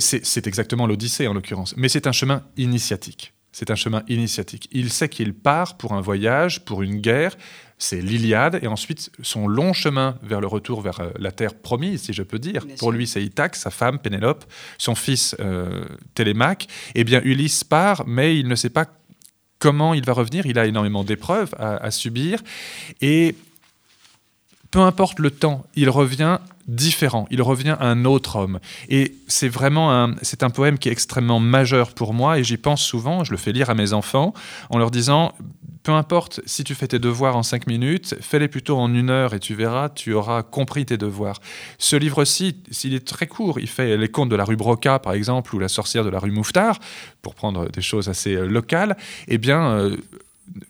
C'est 0.00 0.46
exactement 0.46 0.86
l'Odyssée 0.86 1.28
en 1.28 1.34
l'occurrence, 1.34 1.74
mais 1.76 1.88
c'est 1.88 2.06
un 2.06 2.12
chemin 2.12 2.42
initiatique. 2.56 3.32
C'est 3.52 3.70
un 3.70 3.74
chemin 3.74 4.02
initiatique. 4.08 4.68
Il 4.72 4.90
sait 4.90 5.08
qu'il 5.08 5.34
part 5.34 5.76
pour 5.76 5.92
un 5.92 6.00
voyage, 6.00 6.64
pour 6.64 6.82
une 6.82 6.96
guerre, 7.00 7.36
c'est 7.78 8.00
l'Iliade, 8.00 8.60
et 8.62 8.66
ensuite 8.66 9.10
son 9.22 9.46
long 9.46 9.72
chemin 9.72 10.16
vers 10.22 10.40
le 10.40 10.46
retour 10.46 10.80
vers 10.80 11.00
euh, 11.00 11.10
la 11.18 11.32
terre 11.32 11.54
promise, 11.54 12.02
si 12.02 12.12
je 12.12 12.22
peux 12.22 12.38
dire. 12.38 12.64
Pour 12.78 12.92
lui, 12.92 13.06
c'est 13.06 13.22
Ithaque, 13.22 13.56
sa 13.56 13.70
femme 13.70 13.98
Pénélope, 13.98 14.44
son 14.78 14.94
fils 14.94 15.36
euh, 15.40 15.84
Télémaque. 16.14 16.68
Eh 16.94 17.04
bien, 17.04 17.20
Ulysse 17.24 17.64
part, 17.64 18.04
mais 18.06 18.38
il 18.38 18.48
ne 18.48 18.54
sait 18.54 18.70
pas 18.70 18.86
comment 19.58 19.94
il 19.94 20.04
va 20.04 20.12
revenir. 20.12 20.46
Il 20.46 20.58
a 20.58 20.66
énormément 20.66 21.04
d'épreuves 21.04 21.54
à, 21.58 21.76
à 21.76 21.90
subir, 21.90 22.40
et 23.00 23.34
peu 24.72 24.80
importe 24.80 25.20
le 25.20 25.30
temps, 25.30 25.64
il 25.76 25.88
revient 25.90 26.38
différent, 26.66 27.26
il 27.30 27.42
revient 27.42 27.76
un 27.78 28.04
autre 28.04 28.36
homme. 28.36 28.58
Et 28.88 29.14
c'est 29.28 29.48
vraiment 29.48 29.92
un, 29.92 30.14
c'est 30.22 30.42
un 30.42 30.50
poème 30.50 30.78
qui 30.78 30.88
est 30.88 30.92
extrêmement 30.92 31.40
majeur 31.40 31.92
pour 31.92 32.14
moi 32.14 32.38
et 32.38 32.44
j'y 32.44 32.56
pense 32.56 32.82
souvent, 32.82 33.22
je 33.22 33.32
le 33.32 33.36
fais 33.36 33.52
lire 33.52 33.68
à 33.68 33.74
mes 33.74 33.92
enfants 33.92 34.32
en 34.70 34.78
leur 34.78 34.90
disant, 34.90 35.34
peu 35.82 35.92
importe 35.92 36.40
si 36.46 36.64
tu 36.64 36.74
fais 36.74 36.88
tes 36.88 36.98
devoirs 36.98 37.36
en 37.36 37.42
cinq 37.42 37.66
minutes, 37.66 38.14
fais-les 38.20 38.48
plutôt 38.48 38.78
en 38.78 38.94
une 38.94 39.10
heure 39.10 39.34
et 39.34 39.40
tu 39.40 39.54
verras, 39.54 39.90
tu 39.90 40.14
auras 40.14 40.42
compris 40.42 40.86
tes 40.86 40.96
devoirs. 40.96 41.40
Ce 41.78 41.96
livre-ci, 41.96 42.56
s'il 42.70 42.94
est 42.94 43.06
très 43.06 43.26
court, 43.26 43.60
il 43.60 43.68
fait 43.68 43.98
les 43.98 44.08
contes 44.08 44.30
de 44.30 44.36
la 44.36 44.44
rue 44.44 44.56
Broca, 44.56 44.98
par 45.00 45.12
exemple, 45.12 45.54
ou 45.54 45.58
la 45.58 45.68
sorcière 45.68 46.04
de 46.04 46.10
la 46.10 46.18
rue 46.18 46.30
Mouffetard, 46.30 46.78
pour 47.20 47.34
prendre 47.34 47.68
des 47.68 47.82
choses 47.82 48.08
assez 48.08 48.34
euh, 48.34 48.46
locales, 48.46 48.96
eh 49.28 49.38
bien, 49.38 49.72
euh, 49.72 49.96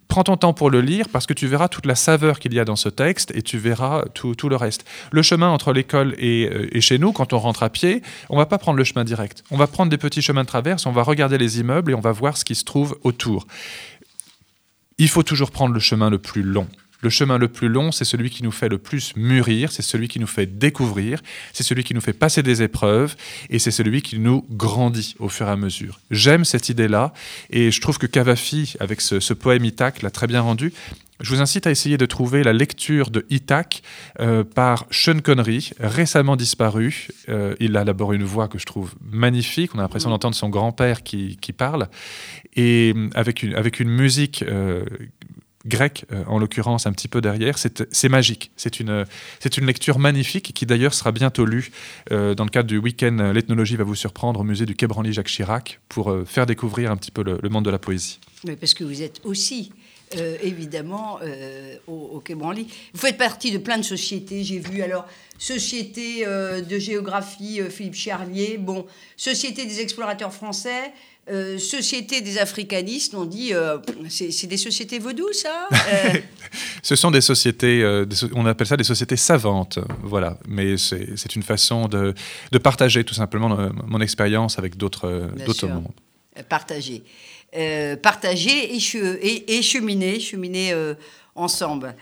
prends 0.09 0.25
ton 0.25 0.37
temps 0.37 0.53
pour 0.53 0.71
le 0.71 0.81
lire 0.81 1.09
parce 1.11 1.27
que 1.27 1.33
tu 1.33 1.47
verras 1.47 1.68
toute 1.68 1.87
la 1.87 1.95
saveur 1.95 2.38
qu'il 2.38 2.53
y 2.55 2.61
a 2.61 2.64
dans 2.64 2.77
ce 2.77 2.88
texte 2.88 3.33
et 3.35 3.42
tu 3.42 3.59
verras 3.59 4.05
tout, 4.14 4.35
le 4.49 4.57
reste. 4.57 4.85
Le 5.11 5.23
chemin 5.23 5.49
entre 5.49 5.73
l'école 5.73 6.14
euh, 6.23 6.68
et, 6.73 6.81
chez 6.81 6.99
nous, 6.99 7.12
quand 7.12 7.33
on 7.33 7.38
rentre 7.38 7.62
à 7.62 7.71
pied, 7.71 8.03
on 8.29 8.37
va 8.37 8.47
pas 8.47 8.59
prendre 8.59 8.79
le 8.79 8.85
chemin 8.85 9.05
direct. 9.05 9.45
On 9.51 9.57
va 9.57 9.66
prendre 9.66 9.90
des 9.90 9.99
petits 9.99 10.23
chemins 10.23 10.42
de 10.42 10.49
traverse, 10.49 10.87
on 10.87 10.92
va 10.92 11.03
regarder 11.03 11.38
les 11.38 11.61
immeubles 11.61 11.92
et 11.92 11.95
on 11.95 12.01
va 12.01 12.12
voir 12.12 12.37
ce 12.37 12.45
qui 12.45 12.55
se 12.55 12.64
trouve 12.64 12.99
autour. 13.03 13.47
Il 14.99 15.09
faut 15.09 15.23
toujours 15.23 15.51
prendre 15.51 15.75
le 15.75 15.81
chemin 15.81 16.11
le 16.11 16.18
plus 16.18 16.42
long. 16.42 16.68
Le 17.03 17.11
chemin 17.11 17.37
le 17.37 17.49
plus 17.49 17.69
long, 17.69 17.91
c'est 17.91 18.05
celui 18.05 18.31
qui 18.31 18.45
nous 18.45 18.53
fait 18.53 18.69
le 18.69 18.79
plus 18.79 19.17
mûrir, 19.17 19.73
c'est 19.73 19.83
celui 19.83 20.07
qui 20.07 20.21
nous 20.21 20.29
fait 20.29 20.47
découvrir, 20.47 21.21
c'est 21.53 21.65
celui 21.65 21.83
qui 21.83 21.95
nous 21.95 22.01
fait 22.01 22.12
passer 22.12 22.45
des 22.45 22.62
épreuves 22.62 23.17
et 23.51 23.59
c'est 23.59 23.73
celui 23.73 24.03
qui 24.03 24.21
nous 24.21 24.47
grandit 24.51 25.17
au 25.19 25.29
fur 25.29 25.49
et 25.49 25.51
à 25.51 25.57
mesure. 25.57 25.99
J'aime 26.12 26.45
cette 26.45 26.69
idée-là 26.69 27.12
et 27.51 27.73
je 27.73 27.81
trouve 27.81 27.99
que 27.99 28.07
Cavafi, 28.07 28.75
avec 28.79 29.01
ce, 29.01 29.33
poème 29.35 29.65
Ithac, 29.65 30.03
l'a 30.03 30.11
très 30.11 30.29
bien 30.29 30.43
rendu. 30.43 30.73
Je 31.19 31.35
vous 31.35 31.41
incite 31.41 31.67
à 31.67 31.71
essayer 31.71 31.99
de 31.99 32.07
trouver 32.07 32.43
la 32.43 32.53
lecture 32.53 33.11
de 33.11 33.27
Ithac 33.31 33.83
euh, 34.21 34.43
par 34.45 34.87
Sean 34.91 35.21
Connery, 35.21 35.71
récemment 35.79 36.37
disparu. 36.37 37.09
Euh, 37.29 37.55
il 37.61 37.77
a 37.77 37.85
d'abord 37.85 38.12
une 38.12 38.25
voix 38.25 38.49
que 38.49 38.59
je 38.59 38.67
trouve 38.67 38.95
magnifique. 39.01 39.75
On 39.75 39.79
a 39.79 39.83
l'impression 39.83 40.11
d'entendre 40.11 40.35
son 40.35 40.49
grand-père 40.49 41.03
qui, 41.05 41.37
parle. 41.57 41.88
Et 42.57 42.95
avec 43.15 43.43
une, 43.43 43.55
avec 43.55 43.79
une 43.79 43.91
musique 43.91 44.43
euh, 44.43 44.85
grec, 45.66 46.05
euh, 46.12 46.25
en 46.27 46.38
l'occurrence 46.38 46.87
un 46.87 46.92
petit 46.92 47.09
peu 47.09 47.20
derrière, 47.20 47.57
c'est 47.59 48.09
magique. 48.09 48.51
C'est 48.57 48.81
une, 48.81 49.05
une 49.57 49.66
lecture 49.66 49.98
magnifique 49.98 50.53
qui 50.55 50.66
d'ailleurs 50.66 50.94
sera 50.94 51.12
bientôt 51.12 51.44
lue 51.44 51.70
euh, 52.11 52.35
dans 52.35 52.44
le 52.44 52.51
cadre 52.51 52.68
du 52.68 52.79
week-end 52.79 53.18
euh, 53.20 53.33
L'ethnologie 53.33 53.77
va 53.77 53.85
vous 53.85 53.94
surprendre 53.94 54.40
au 54.40 54.44
musée 54.44 54.66
du 54.66 54.75
Quai 54.75 54.87
Branly 54.87 55.12
Jacques 55.12 55.29
Chirac 55.29 55.81
pour 55.88 56.14
faire 56.27 56.46
découvrir 56.46 56.90
un 56.90 56.96
petit 56.96 57.11
peu 57.11 57.22
le, 57.22 57.48
monde 57.48 57.64
de 57.64 57.70
la 57.70 57.79
poésie. 57.79 58.18
Mais 58.46 58.57
parce 58.57 58.75
que 58.75 58.85
vous 58.85 59.03
êtes 59.03 59.20
aussi 59.25 59.72
évidemment 60.42 61.20
au, 61.87 61.92
au, 61.92 62.20
Quai 62.20 62.35
Branly. 62.35 62.66
Vous 62.92 63.01
faites 63.01 63.16
partie 63.16 63.51
de 63.51 63.57
plein 63.57 63.79
de 63.79 63.83
sociétés, 63.83 64.44
j'ai 64.44 64.59
vu. 64.59 64.83
Alors, 64.83 65.07
Société 65.38 66.25
de 66.27 66.79
géographie 66.79 67.61
Philippe 67.70 67.94
Charlier, 67.94 68.59
bon, 68.59 68.87
Société 69.16 69.64
des 69.64 69.81
explorateurs 69.81 70.33
français, 70.33 70.92
euh, 71.30 71.56
société 71.56 72.20
des 72.20 72.38
africanistes, 72.38 73.14
on 73.14 73.24
dit, 73.24 73.54
euh, 73.54 73.78
c'est 74.08 74.48
des 74.48 74.56
sociétés 74.56 74.98
vaudou, 74.98 75.32
ça 75.32 75.68
euh, 75.72 76.18
Ce 76.82 76.96
sont 76.96 77.12
des 77.12 77.20
sociétés, 77.20 77.85
on 78.35 78.44
appelle 78.44 78.66
ça 78.66 78.76
des 78.76 78.82
sociétés 78.82 79.16
savantes, 79.16 79.78
voilà. 80.02 80.37
Mais 80.48 80.76
c'est 80.76 81.37
une 81.37 81.44
façon 81.44 81.87
de, 81.87 82.12
partager 82.61 83.04
tout 83.04 83.14
simplement 83.14 83.56
mon 83.87 84.00
expérience 84.00 84.58
avec 84.58 84.76
d'autres 84.76 85.30
mondes. 85.68 85.92
Partager. 86.48 87.04
partager 88.02 88.74
et, 88.74 89.56
et, 89.56 89.62
cheminer, 89.62 90.18
cheminer 90.18 90.74
ensemble. 91.37 91.94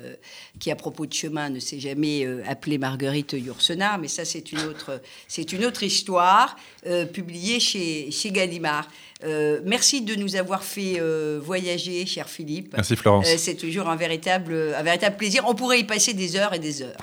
qui 0.58 0.70
à 0.70 0.76
propos 0.76 1.06
de 1.06 1.12
chemin 1.12 1.50
ne 1.50 1.60
s'est 1.60 1.80
jamais 1.80 2.26
appelée 2.46 2.78
Marguerite 2.78 3.34
Yourcenar, 3.34 3.98
mais 3.98 4.08
ça 4.08 4.24
c'est 4.24 4.52
une 4.52 4.60
autre, 4.60 5.00
c'est 5.26 5.52
une 5.52 5.64
autre 5.64 5.82
histoire 5.82 6.56
publiée 7.12 7.60
chez, 7.60 8.10
chez 8.10 8.30
Gallimard. 8.30 8.88
Euh, 9.24 9.60
merci 9.64 10.02
de 10.02 10.14
nous 10.14 10.36
avoir 10.36 10.62
fait 10.62 11.00
euh, 11.00 11.40
voyager, 11.42 12.06
cher 12.06 12.28
Philippe. 12.28 12.74
Merci 12.74 12.94
Florence. 12.94 13.26
Euh, 13.28 13.34
c'est 13.36 13.56
toujours 13.56 13.88
un 13.88 13.96
véritable, 13.96 14.74
un 14.76 14.82
véritable 14.82 15.16
plaisir. 15.16 15.44
On 15.46 15.54
pourrait 15.54 15.80
y 15.80 15.84
passer 15.84 16.14
des 16.14 16.36
heures 16.36 16.54
et 16.54 16.58
des 16.58 16.82
heures. 16.82 16.96